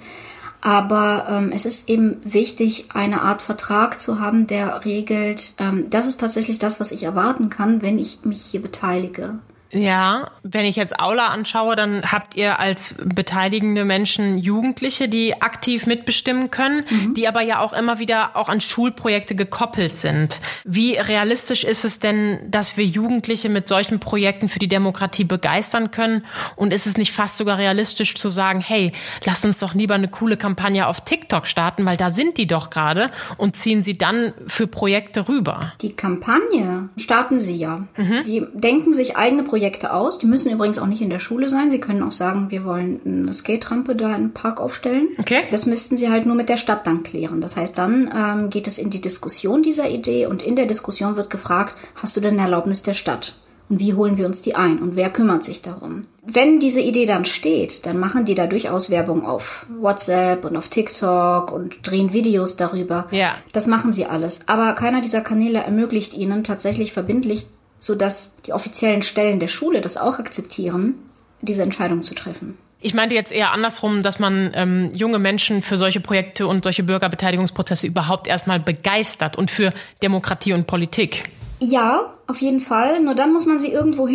Aber 0.62 1.28
ähm, 1.30 1.52
es 1.54 1.66
ist 1.66 1.90
eben 1.90 2.18
wichtig, 2.24 2.90
eine 2.94 3.22
Art 3.22 3.42
Vertrag 3.42 4.02
zu 4.02 4.20
haben, 4.20 4.48
der 4.48 4.86
regelt, 4.86 5.54
ähm, 5.60 5.86
das 5.90 6.08
ist 6.08 6.20
tatsächlich 6.20 6.60
das, 6.60 6.80
was 6.80 6.92
ich 6.92 7.04
erwarten 7.04 7.50
kann, 7.50 7.82
wenn 7.82 8.00
ich 8.00 8.26
mich 8.26 8.42
hier 8.42 8.62
beteilige. 8.62 9.40
Ja, 9.76 10.28
wenn 10.42 10.64
ich 10.64 10.78
jetzt 10.78 11.02
Aula 11.02 11.28
anschaue, 11.28 11.76
dann 11.76 12.10
habt 12.10 12.36
ihr 12.36 12.62
als 12.62 12.96
beteiligende 13.04 13.84
Menschen 13.84 14.38
Jugendliche, 14.38 15.10
die 15.10 15.42
aktiv 15.42 15.86
mitbestimmen 15.86 16.50
können, 16.50 16.86
mhm. 16.90 17.14
die 17.14 17.28
aber 17.28 17.42
ja 17.42 17.60
auch 17.60 17.74
immer 17.74 18.00
wieder 18.00 18.38
auch 18.38 18.48
an 18.48 18.62
Schulprojekte 18.62 19.36
gekoppelt 19.36 19.98
sind. 19.98 20.40
Wie 20.64 20.94
realistisch 20.94 21.66
ist 21.66 21.84
es 21.84 22.00
denn, 22.00 22.40
dass 22.50 22.78
wir 22.78 22.86
Jugendliche 22.86 23.50
mit 23.50 23.68
solchen 23.68 24.00
Projekten 24.00 24.48
für 24.48 24.60
die 24.60 24.70
Demokratie 24.70 25.26
begeistern 25.26 25.92
können? 25.92 26.26
Und 26.56 26.72
ist 26.72 26.88
es 26.88 26.96
nicht 26.96 27.12
fast 27.12 27.38
sogar 27.38 27.58
realistisch 27.58 28.16
zu 28.16 28.30
sagen, 28.30 28.62
hey, 28.62 28.94
lasst 29.26 29.44
uns 29.44 29.58
doch 29.58 29.74
lieber 29.74 29.96
eine 29.96 30.08
coole 30.08 30.38
Kampagne 30.38 30.88
auf 30.88 31.02
TikTok 31.02 31.48
starten, 31.48 31.86
weil 31.86 31.98
da 31.98 32.12
sind 32.12 32.38
die 32.38 32.48
doch 32.48 32.70
gerade 32.70 33.12
und 33.36 33.58
ziehen 33.58 33.84
sie 33.84 33.98
dann 33.98 34.34
für 34.48 34.68
Projekte 34.68 35.28
rüber? 35.28 35.74
Die 35.82 35.94
Kampagne 35.94 36.88
starten 36.96 37.42
sie 37.42 37.58
ja. 37.58 37.86
Mhm. 37.98 38.24
Die 38.26 38.46
denken 38.54 38.94
sich 38.94 39.18
eigene 39.18 39.44
Projekte 39.44 39.65
Projekte 39.66 39.94
aus. 39.94 40.20
Die 40.20 40.28
müssen 40.28 40.52
übrigens 40.52 40.78
auch 40.78 40.86
nicht 40.86 41.02
in 41.02 41.10
der 41.10 41.18
Schule 41.18 41.50
sein. 41.50 41.72
Sie 41.72 41.80
können 41.80 42.04
auch 42.04 42.12
sagen, 42.12 42.52
wir 42.52 42.66
wollen 42.66 43.02
eine 43.04 43.34
Skate-Rampe 43.34 43.96
da 43.96 44.16
im 44.16 44.32
Park 44.32 44.62
aufstellen. 44.62 45.08
Okay. 45.20 45.42
Das 45.50 45.66
müssten 45.66 45.98
sie 45.98 46.12
halt 46.12 46.28
nur 46.28 46.36
mit 46.36 46.50
der 46.50 46.58
Stadt 46.58 46.86
dann 46.86 47.02
klären. 47.02 47.42
Das 47.42 47.58
heißt, 47.58 47.76
dann 47.76 48.14
ähm, 48.16 48.52
geht 48.52 48.68
es 48.68 48.78
in 48.78 48.92
die 48.92 49.02
Diskussion 49.02 49.64
dieser 49.64 49.90
Idee 49.90 50.28
und 50.28 50.44
in 50.44 50.56
der 50.56 50.68
Diskussion 50.68 51.16
wird 51.16 51.32
gefragt, 51.32 51.74
hast 51.96 52.16
du 52.16 52.22
denn 52.22 52.38
Erlaubnis 52.38 52.84
der 52.84 52.94
Stadt? 52.94 53.34
Und 53.68 53.80
wie 53.80 53.96
holen 53.96 54.20
wir 54.20 54.28
uns 54.28 54.44
die 54.44 54.56
ein? 54.56 54.78
Und 54.78 54.96
wer 54.96 55.10
kümmert 55.10 55.44
sich 55.44 55.64
darum? 55.64 56.06
Wenn 56.24 56.60
diese 56.60 56.82
Idee 56.82 57.08
dann 57.08 57.26
steht, 57.26 57.88
dann 57.88 57.98
machen 57.98 58.26
die 58.26 58.36
da 58.36 58.46
durchaus 58.46 58.92
Werbung 58.92 59.26
auf 59.26 59.66
WhatsApp 59.80 60.46
und 60.46 60.56
auf 60.56 60.68
TikTok 60.68 61.52
und 61.52 61.78
drehen 61.82 62.14
Videos 62.14 62.56
darüber. 62.56 63.08
Ja. 63.10 63.36
Das 63.52 63.66
machen 63.66 63.92
sie 63.92 64.06
alles. 64.06 64.48
Aber 64.48 64.74
keiner 64.74 65.02
dieser 65.02 65.22
Kanäle 65.22 65.64
ermöglicht 65.64 66.14
ihnen 66.14 66.44
tatsächlich 66.44 66.94
verbindlich 66.94 67.48
sodass 67.80 68.42
die 68.46 68.54
offiziellen 68.54 69.02
Stellen 69.02 69.40
der 69.40 69.48
Schule 69.48 69.82
das 69.82 69.98
auch 69.98 70.20
akzeptieren, 70.20 70.96
diese 71.42 71.64
Entscheidung 71.64 72.04
zu 72.04 72.16
treffen. 72.16 72.58
Ich 72.80 72.94
meinte 72.94 73.16
jetzt 73.16 73.32
eher 73.32 73.52
andersrum, 73.52 74.04
dass 74.04 74.20
man 74.20 74.52
ähm, 74.54 74.92
junge 74.94 75.18
Menschen 75.18 75.64
für 75.64 75.78
solche 75.78 76.00
Projekte 76.00 76.46
und 76.46 76.64
solche 76.64 76.84
Bürgerbeteiligungsprozesse 76.84 77.88
überhaupt 77.88 78.28
erstmal 78.28 78.60
begeistert 78.60 79.38
und 79.38 79.50
für 79.50 79.72
Demokratie 80.04 80.54
und 80.54 80.68
Politik. 80.68 81.32
Ja, 81.60 82.14
auf 82.28 82.42
jeden 82.42 82.62
Fall. 82.62 83.02
Nur 83.02 83.16
dann 83.16 83.34
muss 83.34 83.46
man 83.46 83.60
sie 83.60 83.72
irgendwo 83.72 84.08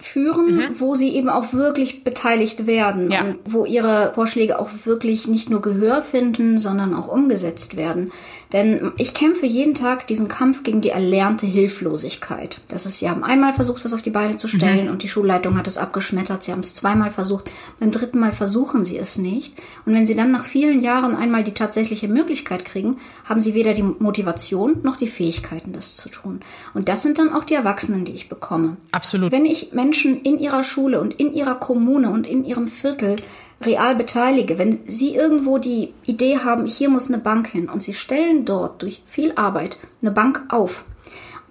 hinführen, 0.00 0.56
mhm. 0.56 0.80
wo 0.80 0.94
sie 0.94 1.14
eben 1.14 1.28
auch 1.28 1.52
wirklich 1.52 2.04
beteiligt 2.04 2.66
werden 2.66 3.10
ja. 3.10 3.22
und 3.22 3.38
wo 3.44 3.64
ihre 3.64 4.12
Vorschläge 4.14 4.58
auch 4.58 4.70
wirklich 4.84 5.28
nicht 5.28 5.50
nur 5.50 5.62
Gehör 5.62 6.02
finden, 6.02 6.58
sondern 6.58 6.94
auch 6.94 7.08
umgesetzt 7.08 7.76
werden. 7.76 8.10
Denn 8.52 8.92
ich 8.96 9.14
kämpfe 9.14 9.46
jeden 9.46 9.74
Tag 9.74 10.08
diesen 10.08 10.26
Kampf 10.26 10.64
gegen 10.64 10.80
die 10.80 10.90
erlernte 10.90 11.46
Hilflosigkeit. 11.46 12.60
Das 12.68 12.84
ist, 12.84 12.98
sie 12.98 13.08
haben 13.08 13.22
einmal 13.22 13.54
versucht, 13.54 13.84
was 13.84 13.92
auf 13.92 14.02
die 14.02 14.10
Beine 14.10 14.36
zu 14.36 14.48
stellen 14.48 14.86
mhm. 14.86 14.90
und 14.90 15.04
die 15.04 15.08
Schulleitung 15.08 15.56
hat 15.56 15.68
es 15.68 15.78
abgeschmettert. 15.78 16.42
Sie 16.42 16.50
haben 16.50 16.60
es 16.60 16.74
zweimal 16.74 17.12
versucht. 17.12 17.50
Beim 17.78 17.92
dritten 17.92 18.18
Mal 18.18 18.32
versuchen 18.32 18.82
sie 18.82 18.98
es 18.98 19.18
nicht. 19.18 19.56
Und 19.86 19.94
wenn 19.94 20.04
sie 20.04 20.16
dann 20.16 20.32
nach 20.32 20.44
vielen 20.44 20.80
Jahren 20.80 21.14
einmal 21.14 21.44
die 21.44 21.54
tatsächliche 21.54 22.08
Möglichkeit 22.08 22.64
kriegen, 22.64 22.96
haben 23.24 23.40
sie 23.40 23.54
weder 23.54 23.72
die 23.72 23.84
Motivation 23.84 24.78
noch 24.82 24.96
die 24.96 25.06
Fähigkeiten, 25.06 25.72
das 25.72 25.94
zu 25.94 26.08
tun. 26.08 26.40
Und 26.74 26.88
das 26.88 27.02
sind 27.02 27.18
dann 27.18 27.32
auch 27.32 27.44
die 27.44 27.54
Erwachsenen, 27.54 28.04
die 28.04 28.14
ich 28.14 28.28
bekomme. 28.28 28.78
Absolut. 28.90 29.30
Wenn 29.30 29.46
ich 29.46 29.72
Menschen 29.72 29.89
in 30.22 30.38
ihrer 30.38 30.62
Schule 30.62 31.00
und 31.00 31.14
in 31.14 31.32
ihrer 31.32 31.54
Kommune 31.54 32.10
und 32.10 32.26
in 32.26 32.44
ihrem 32.44 32.68
Viertel 32.68 33.16
real 33.62 33.94
beteilige, 33.94 34.58
wenn 34.58 34.80
Sie 34.86 35.14
irgendwo 35.14 35.58
die 35.58 35.92
Idee 36.06 36.38
haben, 36.38 36.66
hier 36.66 36.88
muss 36.88 37.08
eine 37.08 37.22
Bank 37.22 37.48
hin 37.48 37.68
und 37.68 37.82
Sie 37.82 37.94
stellen 37.94 38.44
dort 38.44 38.82
durch 38.82 39.02
viel 39.06 39.32
Arbeit 39.36 39.78
eine 40.00 40.10
Bank 40.10 40.44
auf, 40.48 40.84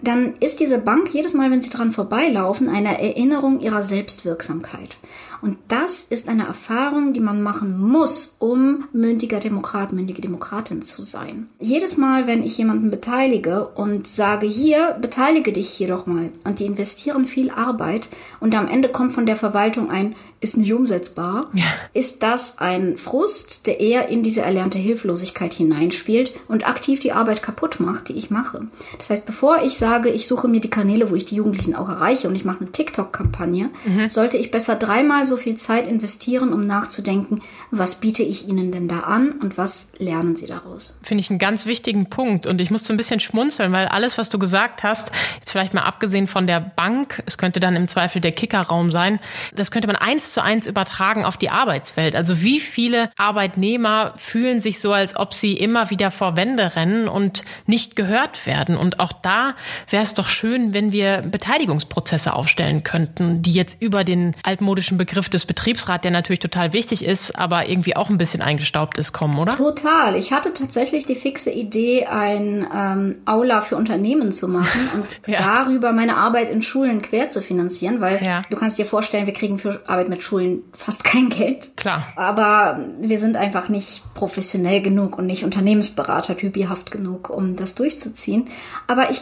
dann 0.01 0.35
ist 0.39 0.59
diese 0.59 0.79
Bank 0.79 1.13
jedes 1.13 1.33
Mal, 1.33 1.51
wenn 1.51 1.61
Sie 1.61 1.69
dran 1.69 1.91
vorbeilaufen, 1.91 2.69
eine 2.69 3.01
Erinnerung 3.01 3.59
Ihrer 3.59 3.83
Selbstwirksamkeit. 3.83 4.97
Und 5.41 5.57
das 5.67 6.03
ist 6.03 6.27
eine 6.27 6.45
Erfahrung, 6.45 7.13
die 7.13 7.19
man 7.19 7.41
machen 7.41 7.79
muss, 7.79 8.35
um 8.39 8.85
mündiger 8.91 9.39
Demokrat, 9.39 9.93
mündige 9.93 10.21
Demokratin 10.21 10.81
zu 10.81 11.01
sein. 11.01 11.47
Jedes 11.59 11.97
Mal, 11.97 12.27
wenn 12.27 12.43
ich 12.43 12.57
jemanden 12.57 12.91
beteilige 12.91 13.67
und 13.67 14.07
sage, 14.07 14.47
hier, 14.47 14.97
beteilige 14.99 15.53
dich 15.53 15.69
hier 15.69 15.87
doch 15.87 16.05
mal, 16.05 16.31
und 16.43 16.59
die 16.59 16.65
investieren 16.65 17.25
viel 17.25 17.49
Arbeit 17.49 18.09
und 18.39 18.55
am 18.55 18.67
Ende 18.67 18.89
kommt 18.89 19.13
von 19.13 19.25
der 19.25 19.35
Verwaltung 19.35 19.89
ein, 19.89 20.15
ist 20.41 20.55
nicht 20.55 20.71
umsetzbar, 20.71 21.49
ja. 21.53 21.65
ist 21.93 22.23
das 22.23 22.59
ein 22.59 22.95
Frust, 22.97 23.67
der 23.67 23.81
eher 23.81 24.07
in 24.07 24.23
diese 24.23 24.41
erlernte 24.41 24.77
Hilflosigkeit 24.77 25.53
hineinspielt 25.53 26.31
und 26.47 26.67
aktiv 26.67 27.01
die 27.01 27.11
Arbeit 27.11 27.43
kaputt 27.43 27.81
macht, 27.81 28.07
die 28.07 28.13
ich 28.13 28.29
mache. 28.29 28.67
Das 28.97 29.09
heißt, 29.09 29.25
bevor 29.25 29.61
ich 29.63 29.77
sage, 29.77 30.09
ich 30.09 30.27
suche 30.27 30.47
mir 30.47 30.61
die 30.61 30.69
Kanäle, 30.69 31.11
wo 31.11 31.15
ich 31.15 31.25
die 31.25 31.35
Jugendlichen 31.35 31.75
auch 31.75 31.89
erreiche 31.89 32.29
und 32.29 32.35
ich 32.35 32.45
mache 32.45 32.61
eine 32.61 32.71
TikTok-Kampagne, 32.71 33.69
mhm. 33.83 34.07
sollte 34.07 34.37
ich 34.37 34.49
besser 34.49 34.75
dreimal 34.75 35.25
so 35.25 35.35
viel 35.35 35.55
Zeit 35.55 35.87
investieren, 35.87 36.53
um 36.53 36.65
nachzudenken, 36.65 37.41
was 37.71 37.95
biete 37.95 38.23
ich 38.23 38.47
ihnen 38.47 38.71
denn 38.71 38.87
da 38.87 39.01
an 39.01 39.33
und 39.41 39.57
was 39.57 39.91
lernen 39.97 40.37
sie 40.37 40.47
daraus. 40.47 40.97
Finde 41.03 41.19
ich 41.19 41.29
einen 41.29 41.39
ganz 41.39 41.65
wichtigen 41.65 42.09
Punkt 42.09 42.47
und 42.47 42.61
ich 42.61 42.71
musste 42.71 42.93
ein 42.93 42.97
bisschen 42.97 43.19
schmunzeln, 43.19 43.73
weil 43.73 43.87
alles, 43.87 44.17
was 44.17 44.29
du 44.29 44.39
gesagt 44.39 44.83
hast, 44.83 45.11
jetzt 45.39 45.51
vielleicht 45.51 45.73
mal 45.73 45.83
abgesehen 45.83 46.27
von 46.27 46.47
der 46.47 46.61
Bank, 46.61 47.23
es 47.25 47.37
könnte 47.37 47.59
dann 47.59 47.75
im 47.75 47.89
Zweifel 47.89 48.21
der 48.21 48.31
Kickerraum 48.31 48.93
sein, 48.93 49.19
das 49.53 49.71
könnte 49.71 49.87
man 49.87 49.97
eins 49.97 50.28
zu 50.31 50.43
eins 50.43 50.67
übertragen 50.67 51.25
auf 51.25 51.37
die 51.37 51.49
Arbeitswelt. 51.49 52.15
Also 52.15 52.41
wie 52.41 52.59
viele 52.59 53.09
Arbeitnehmer 53.17 54.13
fühlen 54.17 54.61
sich 54.61 54.79
so, 54.79 54.91
als 54.93 55.15
ob 55.15 55.33
sie 55.33 55.53
immer 55.53 55.89
wieder 55.89 56.11
vor 56.11 56.35
Wände 56.35 56.75
rennen 56.75 57.07
und 57.07 57.43
nicht 57.65 57.95
gehört 57.95 58.45
werden. 58.45 58.77
Und 58.77 58.99
auch 58.99 59.13
da 59.13 59.55
wäre 59.89 60.03
es 60.03 60.13
doch 60.13 60.29
schön, 60.29 60.73
wenn 60.73 60.91
wir 60.91 61.21
Beteiligungsprozesse 61.21 62.33
aufstellen 62.33 62.83
könnten, 62.83 63.41
die 63.41 63.53
jetzt 63.53 63.81
über 63.81 64.03
den 64.03 64.35
altmodischen 64.43 64.97
Begriff 64.97 65.29
des 65.29 65.45
Betriebsrats, 65.45 66.01
der 66.01 66.11
natürlich 66.11 66.39
total 66.39 66.73
wichtig 66.73 67.03
ist, 67.03 67.37
aber 67.37 67.67
irgendwie 67.67 67.95
auch 67.95 68.09
ein 68.09 68.17
bisschen 68.17 68.41
eingestaubt 68.41 68.97
ist, 68.97 69.13
kommen, 69.13 69.37
oder? 69.37 69.55
Total. 69.55 70.15
Ich 70.15 70.31
hatte 70.31 70.53
tatsächlich 70.53 71.05
die 71.05 71.15
fixe 71.15 71.51
Idee, 71.51 72.05
ein 72.05 72.67
ähm, 72.73 73.17
Aula 73.25 73.61
für 73.61 73.75
Unternehmen 73.75 74.31
zu 74.31 74.47
machen 74.47 74.89
und 74.93 75.05
ja. 75.27 75.39
darüber 75.39 75.91
meine 75.91 76.17
Arbeit 76.17 76.49
in 76.49 76.61
Schulen 76.61 77.01
quer 77.01 77.29
zu 77.29 77.41
finanzieren, 77.41 78.01
weil 78.01 78.23
ja. 78.23 78.43
du 78.49 78.57
kannst 78.57 78.77
dir 78.77 78.85
vorstellen, 78.85 79.25
wir 79.25 79.33
kriegen 79.33 79.57
für 79.57 79.81
Arbeit 79.87 80.09
mit 80.09 80.18
mit 80.19 80.23
Schulen 80.23 80.63
fast 80.73 81.03
kein 81.03 81.29
Geld. 81.29 81.77
Klar. 81.77 82.05
Aber 82.15 82.79
wir 82.99 83.17
sind 83.17 83.37
einfach 83.37 83.69
nicht 83.69 84.03
professionell 84.13 84.81
genug 84.81 85.17
und 85.17 85.25
nicht 85.25 85.43
Unternehmensberater 85.43 86.35
typihaft 86.35 86.91
genug, 86.91 87.29
um 87.29 87.55
das 87.55 87.75
durchzuziehen. 87.75 88.45
Aber 88.87 89.09
ich, 89.09 89.21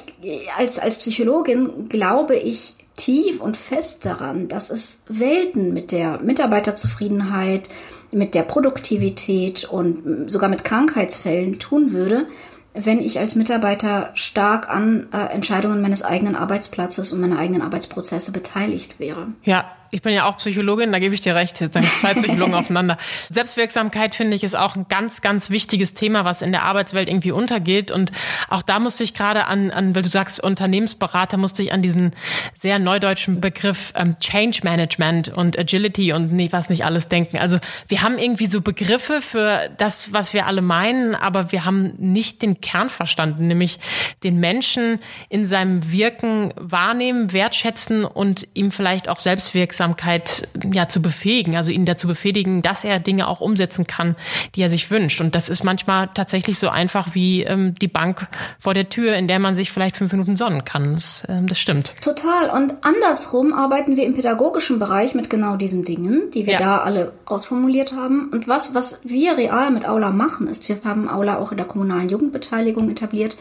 als, 0.57 0.79
als 0.79 0.97
Psychologin 0.97 1.87
glaube 1.89 2.35
ich 2.35 2.73
tief 2.95 3.41
und 3.41 3.55
fest 3.55 4.05
daran, 4.05 4.47
dass 4.47 4.71
es 4.71 5.03
Welten 5.07 5.71
mit 5.71 5.91
der 5.91 6.19
Mitarbeiterzufriedenheit, 6.19 7.69
mit 8.11 8.33
der 8.33 8.41
Produktivität 8.43 9.65
und 9.65 10.29
sogar 10.31 10.49
mit 10.49 10.63
Krankheitsfällen 10.63 11.59
tun 11.59 11.91
würde, 11.91 12.25
wenn 12.73 12.99
ich 12.99 13.19
als 13.19 13.35
Mitarbeiter 13.35 14.11
stark 14.13 14.69
an 14.69 15.07
äh, 15.11 15.33
Entscheidungen 15.33 15.81
meines 15.81 16.03
eigenen 16.03 16.35
Arbeitsplatzes 16.35 17.11
und 17.11 17.21
meiner 17.21 17.39
eigenen 17.39 17.61
Arbeitsprozesse 17.61 18.31
beteiligt 18.31 18.99
wäre. 18.99 19.27
Ja, 19.43 19.65
ich 19.91 20.01
bin 20.01 20.13
ja 20.13 20.25
auch 20.25 20.37
Psychologin, 20.37 20.91
da 20.91 20.99
gebe 20.99 21.15
ich 21.15 21.21
dir 21.21 21.35
recht. 21.35 21.61
Dann 21.61 21.83
zwei 21.83 22.13
Psychologen 22.15 22.53
aufeinander. 22.53 22.97
Selbstwirksamkeit 23.29 24.15
finde 24.15 24.35
ich 24.35 24.43
ist 24.43 24.55
auch 24.55 24.75
ein 24.75 24.87
ganz, 24.89 25.21
ganz 25.21 25.49
wichtiges 25.49 25.93
Thema, 25.93 26.25
was 26.25 26.41
in 26.41 26.51
der 26.51 26.63
Arbeitswelt 26.63 27.09
irgendwie 27.09 27.31
untergeht. 27.31 27.91
Und 27.91 28.11
auch 28.49 28.61
da 28.61 28.79
musste 28.79 29.03
ich 29.03 29.13
gerade 29.13 29.45
an, 29.45 29.71
an, 29.71 29.95
weil 29.95 30.01
du 30.01 30.09
sagst 30.09 30.43
Unternehmensberater, 30.43 31.37
musste 31.37 31.63
ich 31.63 31.73
an 31.73 31.81
diesen 31.81 32.11
sehr 32.53 32.79
neudeutschen 32.79 33.41
Begriff 33.41 33.93
ähm, 33.95 34.19
Change 34.19 34.59
Management 34.63 35.29
und 35.29 35.57
Agility 35.57 36.13
und 36.13 36.33
nee, 36.33 36.49
was 36.51 36.69
nicht 36.69 36.85
alles 36.85 37.07
denken. 37.07 37.37
Also 37.37 37.59
wir 37.87 38.01
haben 38.01 38.17
irgendwie 38.17 38.47
so 38.47 38.61
Begriffe 38.61 39.21
für 39.21 39.69
das, 39.77 40.13
was 40.13 40.33
wir 40.33 40.47
alle 40.47 40.61
meinen, 40.61 41.15
aber 41.15 41.51
wir 41.51 41.65
haben 41.65 41.93
nicht 41.97 42.41
den 42.41 42.61
Kern 42.61 42.89
verstanden, 42.89 43.47
nämlich 43.47 43.79
den 44.23 44.39
Menschen 44.39 44.99
in 45.29 45.47
seinem 45.47 45.91
Wirken 45.91 46.53
wahrnehmen, 46.55 47.33
wertschätzen 47.33 48.05
und 48.05 48.47
ihm 48.53 48.71
vielleicht 48.71 49.09
auch 49.09 49.19
selbstwirksam 49.19 49.76
Selbstwirksamkeit 49.77 50.47
ja 50.73 50.89
zu 50.89 51.01
befähigen, 51.01 51.55
also 51.55 51.71
ihn 51.71 51.85
dazu 51.85 52.07
befähigen, 52.07 52.61
dass 52.61 52.83
er 52.83 52.99
Dinge 52.99 53.27
auch 53.27 53.41
umsetzen 53.41 53.87
kann, 53.87 54.15
die 54.55 54.61
er 54.61 54.69
sich 54.69 54.89
wünscht. 54.91 55.21
Und 55.21 55.35
das 55.35 55.49
ist 55.49 55.63
manchmal 55.63 56.09
tatsächlich 56.13 56.59
so 56.59 56.69
einfach 56.69 57.13
wie 57.13 57.43
ähm, 57.43 57.73
die 57.75 57.87
Bank 57.87 58.27
vor 58.59 58.73
der 58.73 58.89
Tür, 58.89 59.15
in 59.15 59.27
der 59.27 59.39
man 59.39 59.55
sich 59.55 59.71
vielleicht 59.71 59.97
fünf 59.97 60.11
Minuten 60.11 60.35
sonnen 60.35 60.65
kann. 60.65 60.93
Das, 60.93 61.23
äh, 61.27 61.41
das 61.43 61.59
stimmt. 61.59 61.93
Total. 62.01 62.49
Und 62.49 62.73
andersrum 62.81 63.53
arbeiten 63.53 63.95
wir 63.95 64.05
im 64.05 64.15
pädagogischen 64.15 64.79
Bereich 64.79 65.13
mit 65.13 65.29
genau 65.29 65.55
diesen 65.55 65.85
Dingen, 65.85 66.31
die 66.33 66.45
wir 66.45 66.53
ja. 66.53 66.59
da 66.59 66.77
alle 66.79 67.13
ausformuliert 67.25 67.93
haben. 67.93 68.29
Und 68.31 68.47
was, 68.47 68.73
was 68.73 69.01
wir 69.07 69.37
real 69.37 69.71
mit 69.71 69.87
Aula 69.87 70.11
machen, 70.11 70.47
ist, 70.47 70.67
wir 70.67 70.77
haben 70.83 71.07
Aula 71.07 71.37
auch 71.37 71.51
in 71.51 71.57
der 71.57 71.67
kommunalen 71.67 72.09
Jugendbeteiligung 72.09 72.89
etabliert. 72.89 73.35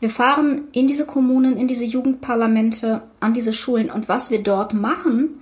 Wir 0.00 0.10
fahren 0.10 0.62
in 0.72 0.86
diese 0.86 1.06
Kommunen, 1.06 1.56
in 1.56 1.66
diese 1.66 1.84
Jugendparlamente, 1.84 3.02
an 3.20 3.32
diese 3.32 3.52
Schulen 3.52 3.90
und 3.90 4.08
was 4.08 4.30
wir 4.30 4.42
dort 4.42 4.74
machen, 4.74 5.40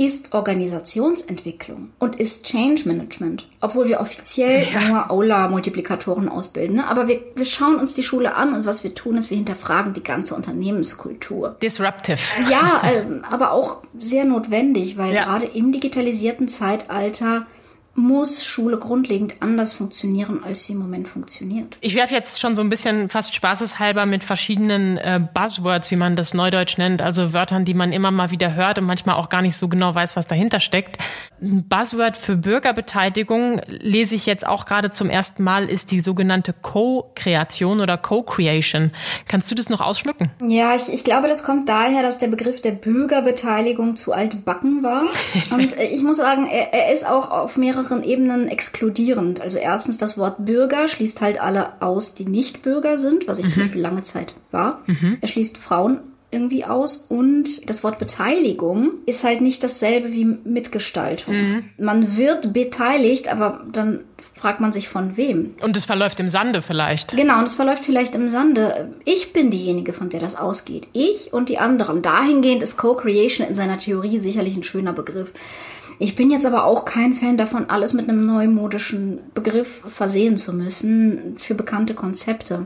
ist 0.00 0.32
Organisationsentwicklung 0.32 1.90
und 1.98 2.16
ist 2.16 2.46
Change 2.46 2.88
Management, 2.88 3.46
obwohl 3.60 3.86
wir 3.86 4.00
offiziell 4.00 4.66
ja. 4.72 4.88
nur 4.88 5.10
Aula-Multiplikatoren 5.10 6.30
ausbilden. 6.30 6.76
Ne? 6.76 6.88
Aber 6.88 7.06
wir, 7.06 7.20
wir 7.34 7.44
schauen 7.44 7.76
uns 7.76 7.92
die 7.92 8.02
Schule 8.02 8.34
an 8.34 8.54
und 8.54 8.64
was 8.64 8.82
wir 8.82 8.94
tun, 8.94 9.18
ist, 9.18 9.28
wir 9.28 9.36
hinterfragen 9.36 9.92
die 9.92 10.02
ganze 10.02 10.34
Unternehmenskultur. 10.34 11.56
Disruptive. 11.60 12.18
Ja, 12.50 12.80
äh, 12.82 13.02
aber 13.30 13.52
auch 13.52 13.82
sehr 13.98 14.24
notwendig, 14.24 14.96
weil 14.96 15.12
ja. 15.12 15.24
gerade 15.24 15.44
im 15.44 15.70
digitalisierten 15.70 16.48
Zeitalter 16.48 17.46
muss 17.94 18.44
Schule 18.44 18.78
grundlegend 18.78 19.34
anders 19.40 19.72
funktionieren, 19.72 20.42
als 20.44 20.64
sie 20.64 20.72
im 20.74 20.78
Moment 20.78 21.08
funktioniert. 21.08 21.76
Ich 21.80 21.94
werfe 21.94 22.14
jetzt 22.14 22.40
schon 22.40 22.56
so 22.56 22.62
ein 22.62 22.68
bisschen 22.68 23.08
fast 23.08 23.34
spaßeshalber 23.34 24.06
mit 24.06 24.24
verschiedenen 24.24 24.96
äh, 24.98 25.20
Buzzwords, 25.34 25.90
wie 25.90 25.96
man 25.96 26.16
das 26.16 26.34
neudeutsch 26.34 26.78
nennt, 26.78 27.02
also 27.02 27.32
Wörtern, 27.32 27.64
die 27.64 27.74
man 27.74 27.92
immer 27.92 28.10
mal 28.10 28.30
wieder 28.30 28.54
hört 28.54 28.78
und 28.78 28.84
manchmal 28.84 29.16
auch 29.16 29.28
gar 29.28 29.42
nicht 29.42 29.56
so 29.56 29.68
genau 29.68 29.94
weiß, 29.94 30.16
was 30.16 30.26
dahinter 30.26 30.60
steckt. 30.60 30.98
Ein 31.42 31.64
Buzzword 31.68 32.16
für 32.16 32.36
Bürgerbeteiligung 32.36 33.60
lese 33.68 34.14
ich 34.14 34.26
jetzt 34.26 34.46
auch 34.46 34.66
gerade 34.66 34.90
zum 34.90 35.10
ersten 35.10 35.42
Mal, 35.42 35.68
ist 35.68 35.90
die 35.90 36.00
sogenannte 36.00 36.52
Co-Kreation 36.52 37.80
oder 37.80 37.96
Co-Creation. 37.96 38.92
Kannst 39.26 39.50
du 39.50 39.54
das 39.54 39.68
noch 39.68 39.80
ausschmücken? 39.80 40.30
Ja, 40.46 40.74
ich, 40.74 40.92
ich 40.92 41.04
glaube, 41.04 41.28
das 41.28 41.44
kommt 41.44 41.68
daher, 41.68 42.02
dass 42.02 42.18
der 42.18 42.28
Begriff 42.28 42.60
der 42.60 42.72
Bürgerbeteiligung 42.72 43.96
zu 43.96 44.12
altbacken 44.12 44.82
war. 44.82 45.04
Und 45.50 45.76
äh, 45.76 45.88
ich 45.88 46.02
muss 46.02 46.18
sagen, 46.18 46.46
er, 46.46 46.72
er 46.72 46.94
ist 46.94 47.06
auch 47.06 47.30
auf 47.30 47.56
mehrere 47.56 47.80
mehreren 47.80 48.02
Ebenen 48.02 48.48
exkludierend. 48.48 49.40
Also 49.40 49.58
erstens 49.58 49.98
das 49.98 50.18
Wort 50.18 50.44
Bürger 50.44 50.88
schließt 50.88 51.20
halt 51.20 51.40
alle 51.40 51.80
aus, 51.80 52.14
die 52.14 52.26
nicht 52.26 52.62
Bürger 52.62 52.96
sind, 52.96 53.26
was 53.26 53.38
ich 53.38 53.46
mhm. 53.46 53.50
zum 53.50 53.62
Beispiel 53.62 53.80
lange 53.80 54.02
Zeit 54.02 54.34
war. 54.50 54.80
Mhm. 54.86 55.18
Er 55.20 55.28
schließt 55.28 55.58
Frauen 55.58 56.00
irgendwie 56.30 56.64
aus 56.64 57.06
und 57.08 57.68
das 57.68 57.82
Wort 57.82 57.98
Beteiligung 57.98 58.92
ist 59.06 59.24
halt 59.24 59.40
nicht 59.40 59.64
dasselbe 59.64 60.12
wie 60.12 60.24
Mitgestaltung. 60.24 61.34
Mhm. 61.34 61.64
Man 61.78 62.16
wird 62.16 62.52
beteiligt, 62.52 63.28
aber 63.28 63.64
dann 63.72 64.00
fragt 64.34 64.60
man 64.60 64.72
sich 64.72 64.88
von 64.88 65.16
wem. 65.16 65.54
Und 65.60 65.76
es 65.76 65.84
verläuft 65.84 66.20
im 66.20 66.30
Sande 66.30 66.62
vielleicht. 66.62 67.16
Genau, 67.16 67.38
und 67.38 67.44
es 67.44 67.54
verläuft 67.54 67.84
vielleicht 67.84 68.14
im 68.14 68.28
Sande. 68.28 68.94
Ich 69.04 69.32
bin 69.32 69.50
diejenige, 69.50 69.92
von 69.92 70.08
der 70.08 70.20
das 70.20 70.36
ausgeht. 70.36 70.88
Ich 70.92 71.32
und 71.32 71.48
die 71.48 71.58
anderen. 71.58 72.00
Dahingehend 72.00 72.62
ist 72.62 72.76
Co-Creation 72.76 73.46
in 73.46 73.54
seiner 73.54 73.78
Theorie 73.78 74.18
sicherlich 74.18 74.56
ein 74.56 74.62
schöner 74.62 74.92
Begriff. 74.92 75.32
Ich 75.98 76.14
bin 76.14 76.30
jetzt 76.30 76.46
aber 76.46 76.64
auch 76.64 76.86
kein 76.86 77.12
Fan 77.14 77.36
davon, 77.36 77.68
alles 77.68 77.92
mit 77.92 78.08
einem 78.08 78.24
neumodischen 78.24 79.18
Begriff 79.34 79.82
versehen 79.86 80.38
zu 80.38 80.54
müssen 80.54 81.36
für 81.36 81.54
bekannte 81.54 81.92
Konzepte. 81.92 82.64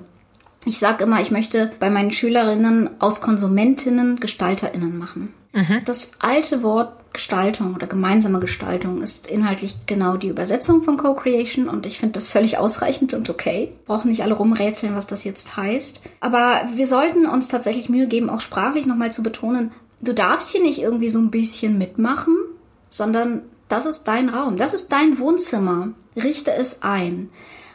Ich 0.67 0.79
sage 0.79 1.05
immer, 1.05 1.21
ich 1.21 1.31
möchte 1.31 1.71
bei 1.79 1.91
meinen 1.91 2.11
Schülerinnen 2.11 2.91
aus 3.01 3.21
Konsumentinnen 3.21 4.21
Gestalterinnen 4.21 4.99
machen. 4.99 5.35
Mhm. 5.53 5.83
Das 5.85 6.13
alte 6.21 6.63
Wort 6.63 6.93
Gestaltung 7.15 7.77
oder 7.77 7.87
gemeinsame 7.87 8.41
Gestaltung 8.41 9.01
ist 9.01 9.29
inhaltlich 9.29 9.87
genau 9.87 10.17
die 10.17 10.29
Übersetzung 10.29 10.83
von 10.83 10.97
Co-Creation 10.97 11.69
und 11.69 11.87
ich 11.87 11.99
finde 11.99 12.15
das 12.15 12.27
völlig 12.27 12.59
ausreichend 12.59 13.15
und 13.15 13.31
okay. 13.31 13.73
Brauchen 13.87 14.09
nicht 14.09 14.25
alle 14.25 14.35
rumrätseln, 14.35 14.97
was 14.97 15.07
das 15.07 15.23
jetzt 15.23 15.57
heißt. 15.57 16.03
Aber 16.21 16.63
wir 16.75 16.89
sollten 16.89 17.27
uns 17.27 17.47
tatsächlich 17.49 17.89
Mühe 17.89 18.09
geben, 18.09 18.31
auch 18.31 18.41
sprachlich 18.41 18.85
nochmal 18.87 19.13
zu 19.13 19.23
betonen, 19.23 19.71
du 20.01 20.13
darfst 20.13 20.51
hier 20.51 20.63
nicht 20.63 20.81
irgendwie 20.81 21.09
so 21.09 21.21
ein 21.21 21.31
bisschen 21.31 21.79
mitmachen, 21.79 22.37
sondern 22.91 23.43
das 23.69 23.87
ist 23.87 24.05
dein 24.05 24.29
Raum, 24.29 24.57
das 24.57 24.75
ist 24.75 24.91
dein 24.91 25.19
Wohnzimmer. 25.19 25.91
Richte 26.17 26.53
es 26.53 26.83
ein. 26.83 27.31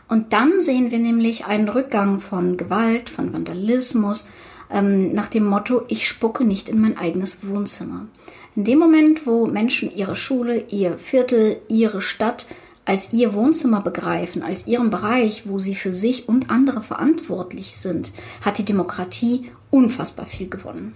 Und 0.10 0.34
dann 0.34 0.60
sehen 0.60 0.92
wir 0.92 1.00
nämlich 1.00 1.46
einen 1.46 1.70
Rückgang 1.70 2.20
von 2.20 2.58
Gewalt, 2.58 3.10
von 3.10 3.32
Vandalismus, 3.32 4.30
ähm, 4.72 5.14
nach 5.14 5.28
dem 5.28 5.46
Motto, 5.46 5.84
ich 5.88 6.08
spucke 6.08 6.44
nicht 6.44 6.68
in 6.68 6.82
mein 6.82 6.98
eigenes 6.98 7.48
Wohnzimmer. 7.48 8.08
In 8.56 8.64
dem 8.64 8.80
Moment, 8.80 9.26
wo 9.26 9.46
Menschen 9.46 9.96
ihre 9.96 10.16
Schule, 10.16 10.66
ihr 10.70 10.98
Viertel, 10.98 11.58
ihre 11.70 12.02
Stadt 12.02 12.48
als 12.86 13.14
ihr 13.14 13.36
Wohnzimmer 13.36 13.82
begreifen, 13.82 14.42
als 14.42 14.66
ihren 14.66 14.90
Bereich, 14.90 15.48
wo 15.48 15.60
sie 15.60 15.76
für 15.76 15.94
sich 15.94 16.28
und 16.28 16.50
andere 16.50 16.82
verantwortlich 16.82 17.72
sind, 17.76 18.12
hat 18.42 18.58
die 18.58 18.66
Demokratie 18.66 19.52
unfassbar 19.70 20.26
viel 20.26 20.50
gewonnen. 20.50 20.96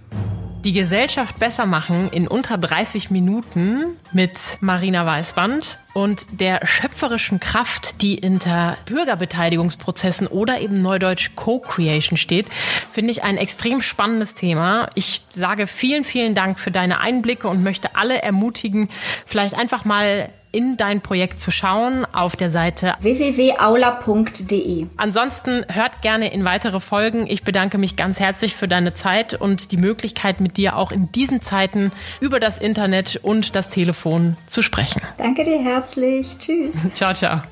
Die 0.64 0.72
Gesellschaft 0.72 1.38
besser 1.38 1.66
machen 1.66 2.08
in 2.10 2.26
unter 2.26 2.56
30 2.56 3.10
Minuten 3.10 3.98
mit 4.12 4.56
Marina 4.62 5.04
Weißband 5.04 5.78
und 5.92 6.24
der 6.40 6.66
schöpferischen 6.66 7.38
Kraft, 7.38 8.00
die 8.00 8.16
hinter 8.16 8.78
Bürgerbeteiligungsprozessen 8.86 10.26
oder 10.26 10.62
eben 10.62 10.80
neudeutsch 10.80 11.32
Co-Creation 11.36 12.16
steht, 12.16 12.46
finde 12.90 13.10
ich 13.10 13.22
ein 13.22 13.36
extrem 13.36 13.82
spannendes 13.82 14.32
Thema. 14.32 14.88
Ich 14.94 15.22
sage 15.34 15.66
vielen, 15.66 16.02
vielen 16.02 16.34
Dank 16.34 16.58
für 16.58 16.70
deine 16.70 16.98
Einblicke 16.98 17.46
und 17.46 17.62
möchte 17.62 17.94
alle 17.96 18.22
ermutigen, 18.22 18.88
vielleicht 19.26 19.56
einfach 19.56 19.84
mal 19.84 20.30
in 20.54 20.76
dein 20.76 21.00
Projekt 21.00 21.40
zu 21.40 21.50
schauen 21.50 22.06
auf 22.12 22.36
der 22.36 22.48
Seite 22.48 22.94
www.aula.de. 23.00 24.86
Ansonsten 24.96 25.66
hört 25.70 26.00
gerne 26.00 26.32
in 26.32 26.44
weitere 26.44 26.80
Folgen. 26.80 27.26
Ich 27.28 27.42
bedanke 27.42 27.76
mich 27.78 27.96
ganz 27.96 28.20
herzlich 28.20 28.54
für 28.54 28.68
deine 28.68 28.94
Zeit 28.94 29.34
und 29.34 29.72
die 29.72 29.76
Möglichkeit, 29.76 30.40
mit 30.40 30.56
dir 30.56 30.76
auch 30.76 30.92
in 30.92 31.10
diesen 31.12 31.40
Zeiten 31.40 31.90
über 32.20 32.40
das 32.40 32.58
Internet 32.58 33.20
und 33.22 33.56
das 33.56 33.68
Telefon 33.68 34.36
zu 34.46 34.62
sprechen. 34.62 35.02
Danke 35.18 35.44
dir 35.44 35.62
herzlich. 35.62 36.38
Tschüss. 36.38 36.76
Ciao, 36.94 37.12
ciao. 37.12 37.42